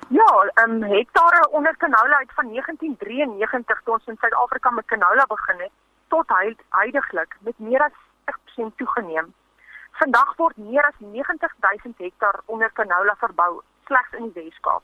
Ja, 0.10 0.32
ehm 0.62 0.72
um, 0.72 0.84
hektare 0.94 1.50
onder 1.58 1.78
canola 1.84 2.18
uit 2.24 2.34
van 2.40 2.50
1993 2.54 3.82
tot 3.84 3.94
ons 3.94 4.08
in 4.08 4.18
Suid-Afrika 4.22 4.72
met 4.72 4.86
canola 4.86 5.28
begin 5.36 5.62
het 5.66 5.72
tot 6.08 6.34
huidigelik 6.70 7.38
met 7.40 7.60
meer 7.60 7.86
as 7.90 7.94
60% 8.34 8.76
toegeneem. 8.82 9.30
Vandag 10.02 10.36
word 10.42 10.58
meer 10.58 10.90
as 10.90 10.98
90000 10.98 11.98
hektaar 11.98 12.42
onder 12.46 12.72
canola 12.74 13.16
verbou 13.16 13.62
slegs 13.86 14.12
in 14.18 14.32
die 14.34 14.44
Weskaap. 14.44 14.84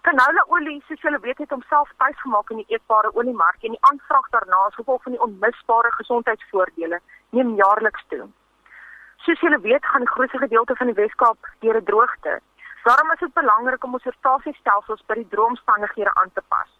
Canola 0.00 0.44
olie, 0.48 0.82
soos 0.86 1.00
julle 1.00 1.18
weet, 1.20 1.38
het 1.38 1.50
homself 1.50 1.92
tuisgemaak 1.96 2.50
in 2.50 2.56
die 2.56 2.72
eetbare 2.76 3.14
oliemark 3.14 3.62
en 3.62 3.80
die 3.80 3.86
aanvraag 3.88 4.28
daarna 4.30 4.66
as 4.68 4.74
gevolg 4.74 5.02
van 5.02 5.16
die 5.16 5.26
onmisbare 5.28 5.92
gesondheidsvoordele 5.92 7.00
neem 7.30 7.54
jaarliks 7.54 8.04
toe. 8.08 8.26
Soos 9.26 9.40
julle 9.42 9.58
weet, 9.60 9.86
gaan 9.90 10.04
die 10.04 10.14
grootste 10.14 10.38
gedeelte 10.38 10.74
van 10.78 10.86
die 10.86 10.94
Weskaap 10.94 11.46
deur 11.62 11.76
'n 11.80 11.84
droogte. 11.84 12.32
Daarom 12.86 13.10
is 13.14 13.18
dit 13.18 13.32
belangrik 13.34 13.84
om 13.84 13.94
ons 13.96 14.04
rotasiestelsels 14.08 15.02
by 15.06 15.14
die 15.14 15.28
droomstandighede 15.32 16.12
aan 16.14 16.30
te 16.34 16.42
pas. 16.48 16.70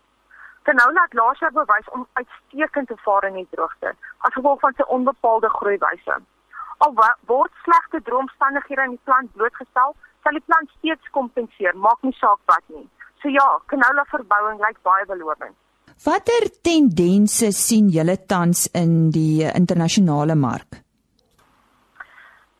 Canola 0.62 1.02
het 1.06 1.18
laas 1.20 1.38
jaar 1.38 1.52
bewys 1.52 1.88
om 1.96 2.06
uitstekend 2.12 2.88
te 2.88 2.96
vaar 3.06 3.24
in 3.24 3.35
die 3.40 3.48
droogte 3.50 3.90
as 4.18 4.37
gevolg 4.38 4.61
van 4.61 4.72
sy 4.76 4.87
onbepaalde 4.96 5.50
groeiwyse. 5.59 6.14
Al 6.78 6.94
word 7.32 7.52
slegte 7.64 8.02
droomstandighede 8.02 8.82
aan 8.82 8.94
die 8.96 9.04
plant 9.04 9.32
blootgestel, 9.32 9.96
sal 10.22 10.38
die 10.38 10.46
plant 10.46 10.70
steeds 10.78 11.11
kompenseer, 11.11 11.76
maak 11.76 12.00
nie 12.02 12.16
saak 12.22 12.40
wat 12.44 12.64
nie. 12.66 12.88
So 13.20 13.28
ja, 13.28 13.48
canola 13.66 14.04
verbouing 14.14 14.59
lyk 14.61 14.82
baie 14.82 15.06
belovend. 15.06 15.56
Watter 16.04 16.50
tendense 16.62 17.52
sien 17.52 17.88
julle 17.88 18.26
tans 18.26 18.68
in 18.72 19.11
die 19.11 19.42
internasionale 19.54 20.35
mark? 20.35 20.86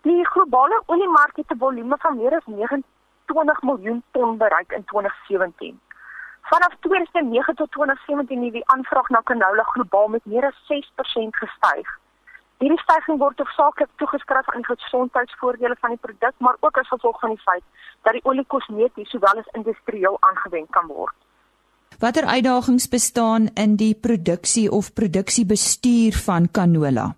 Die 0.07 0.25
globale 0.25 0.83
oliemark 0.87 1.37
het 1.37 1.51
'n 1.51 1.59
volume 1.59 1.97
van 1.99 2.17
meer 2.17 2.35
as 2.37 2.47
29 2.47 3.63
miljoen 3.63 4.03
ton 4.11 4.37
bereik 4.37 4.71
in 4.73 4.85
2017. 4.85 5.81
Vanaf 6.43 6.73
2009 6.81 7.55
tot 7.55 7.71
2017 7.71 8.43
het 8.45 8.53
die 8.53 8.69
aanvraag 8.75 9.09
na 9.09 9.21
canola 9.25 9.63
globaal 9.63 10.09
met 10.09 10.25
meer 10.25 10.45
as 10.47 10.59
6% 10.67 11.37
gestyg. 11.43 11.89
Hierdie 12.59 12.83
stygings 12.85 13.21
word 13.21 13.39
hoofsaaklik 13.39 13.89
toegeskryf 13.97 14.49
aan 14.49 14.63
die 14.63 14.77
gesondheidsvoordele 14.77 15.77
van 15.81 15.91
die 15.91 15.99
produk, 16.07 16.35
maar 16.39 16.57
ook 16.61 16.79
as 16.79 16.89
gevolg 16.89 17.21
van 17.21 17.29
die 17.29 17.43
feit 17.49 17.65
dat 18.03 18.13
die 18.13 18.25
olie 18.25 18.47
kosmeties 18.47 19.11
sowel 19.11 19.39
as 19.39 19.53
industrieel 19.53 20.17
aangewend 20.21 20.71
kan 20.71 20.87
word. 20.87 21.15
Watter 21.99 22.25
uitdagings 22.25 22.89
bestaan 22.89 23.47
in 23.55 23.77
die 23.77 23.95
produksie 23.95 24.71
of 24.71 24.93
produksiebestuur 24.93 26.13
van 26.13 26.51
canola? 26.51 27.15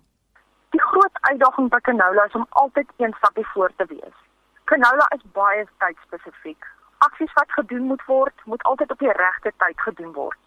Uitdaging 1.39 1.69
by 1.69 1.79
canola 1.79 2.23
is 2.25 2.33
om 2.35 2.45
altyd 2.49 2.89
een 2.97 3.13
stapie 3.17 3.47
voor 3.47 3.71
te 3.75 3.85
wees. 3.87 4.15
Canola 4.63 5.05
is 5.15 5.21
baie 5.31 5.67
tydspesifiek. 5.77 6.65
Aksies 6.97 7.33
wat 7.33 7.51
gedoen 7.51 7.85
moet 7.91 8.03
word, 8.05 8.33
moet 8.43 8.63
altyd 8.63 8.91
op 8.91 8.99
die 8.99 9.11
regte 9.11 9.51
tyd 9.57 9.81
gedoen 9.81 10.11
word. 10.13 10.37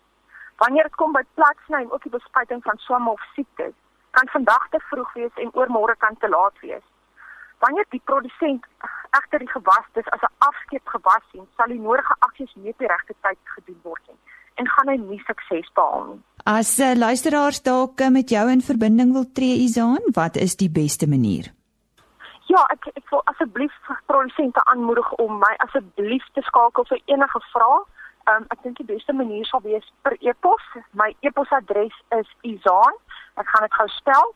Wanneer 0.56 0.82
dit 0.82 0.94
kom 0.94 1.12
by 1.12 1.22
platsny 1.34 1.80
en 1.80 1.92
ook 1.92 2.02
die 2.02 2.12
bespuiting 2.12 2.62
van 2.62 2.76
swamme 2.76 3.10
of 3.10 3.24
siektes, 3.34 3.72
kan 4.10 4.28
vandag 4.28 4.68
te 4.68 4.80
vroeg 4.90 5.12
wees 5.12 5.40
en 5.44 5.54
oormôre 5.54 5.96
kan 5.96 6.16
te 6.18 6.28
laat 6.28 6.60
wees. 6.60 6.84
Wanneer 7.64 7.88
die 7.88 8.02
produsent 8.04 8.68
egter 9.10 9.38
die 9.38 9.52
gewas 9.54 9.88
dis 9.92 10.10
as 10.10 10.28
'n 10.28 10.34
afskeep 10.38 10.86
gewas 10.88 11.24
sien, 11.30 11.48
sal 11.56 11.72
die 11.72 11.80
nodige 11.80 12.14
aksies 12.18 12.54
nie 12.54 12.70
op 12.70 12.78
die 12.78 12.92
regte 12.94 13.14
tyd 13.20 13.40
gedoen 13.56 13.80
word 13.82 14.04
nie 14.08 14.20
en 14.54 14.68
gaan 14.68 14.88
hy 14.92 14.96
nie 15.00 15.22
sukses 15.26 15.68
behaal 15.74 16.04
nie. 16.10 16.20
As 16.44 16.78
uh, 16.80 16.92
luisteraars 16.98 17.62
dalk 17.62 18.00
uh, 18.00 18.10
met 18.10 18.30
jou 18.30 18.44
in 18.50 18.62
verbinding 18.62 19.12
wil 19.12 19.28
tree, 19.32 19.62
Izaan, 19.64 20.02
wat 20.14 20.36
is 20.36 20.56
die 20.56 20.70
beste 20.70 21.06
manier? 21.06 21.52
Ja, 22.50 22.66
ek 22.74 22.90
ek 22.94 23.06
wil 23.10 23.22
asseblief 23.30 23.72
produsente 24.10 24.60
aanmoedig 24.72 25.12
om 25.22 25.38
my 25.40 25.54
asseblief 25.66 26.26
te 26.34 26.42
skakel 26.48 26.88
vir 26.90 27.00
enige 27.06 27.40
vrae. 27.52 27.82
Um, 28.30 28.44
ek 28.54 28.60
dink 28.62 28.76
die 28.78 28.86
beste 28.86 29.12
manier 29.12 29.46
sal 29.46 29.62
wees 29.64 29.86
per 30.02 30.14
e-pos. 30.20 30.62
My 30.98 31.10
e-posadres 31.26 31.94
is 32.18 32.28
izaan 32.46 32.98
Ek 33.40 33.48
gaan 33.48 33.64
dit 33.64 33.74
gou 33.74 33.88
spel. 33.88 34.34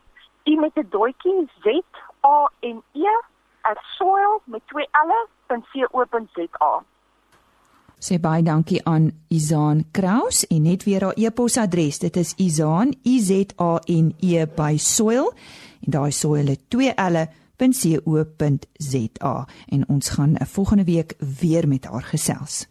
I 0.48 0.54
met 0.56 0.76
'n 0.78 0.88
doetjie 0.90 1.48
Z 1.62 1.66
A 2.20 2.50
N 2.60 2.82
E 2.92 3.14
soil 3.96 4.40
met 4.44 4.62
twee 4.66 4.88
L'e.co.za. 4.92 6.82
Sê 7.98 8.18
baie 8.20 8.42
dankie 8.44 8.84
aan 8.84 9.12
Izaan 9.32 9.84
Kraus 9.90 10.46
en 10.52 10.62
net 10.62 10.84
weer 10.84 11.02
haar 11.02 11.16
e-posadres. 11.16 11.98
Dit 11.98 12.16
is 12.16 12.34
Izaan 12.36 12.94
I 13.04 13.20
Z 13.20 13.30
A 13.60 13.80
N 13.88 14.14
E 14.20 14.44
by 14.46 14.76
soil 14.76 15.32
en 15.80 15.90
daai 15.96 16.12
soil 16.12 16.46
het 16.52 16.60
twee 16.68 16.92
L'e.co.za 16.96 17.34
en 19.68 19.88
ons 19.88 20.08
gaan 20.08 20.32
'n 20.34 20.46
volgende 20.46 20.84
week 20.84 21.14
weer 21.40 21.68
met 21.68 21.84
haar 21.84 22.02
gesels. 22.02 22.66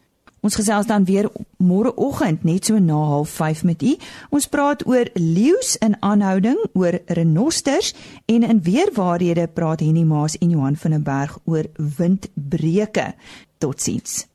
Ons 0.46 0.56
gesels 0.56 0.86
dan 0.86 1.06
weer 1.06 1.26
môreoggend 1.58 2.44
net 2.44 2.66
so 2.66 2.78
na 2.78 3.24
05:30 3.26 3.64
met 3.64 3.82
u. 3.82 3.96
Ons 4.30 4.48
praat 4.48 4.86
oor 4.88 5.10
leeu's 5.14 5.76
in 5.76 5.96
aanhouding, 6.00 6.58
oor 6.74 7.00
renosters 7.06 7.94
en 8.26 8.44
in 8.44 8.62
weerwaarhede 8.62 9.48
praat 9.48 9.80
Henny 9.80 10.04
Maas 10.04 10.38
en 10.38 10.50
Johan 10.50 10.76
van 10.76 10.92
der 10.92 11.02
Berg 11.02 11.40
oor 11.46 11.66
windbreuke. 11.98 13.14
Totsiens. 13.58 14.35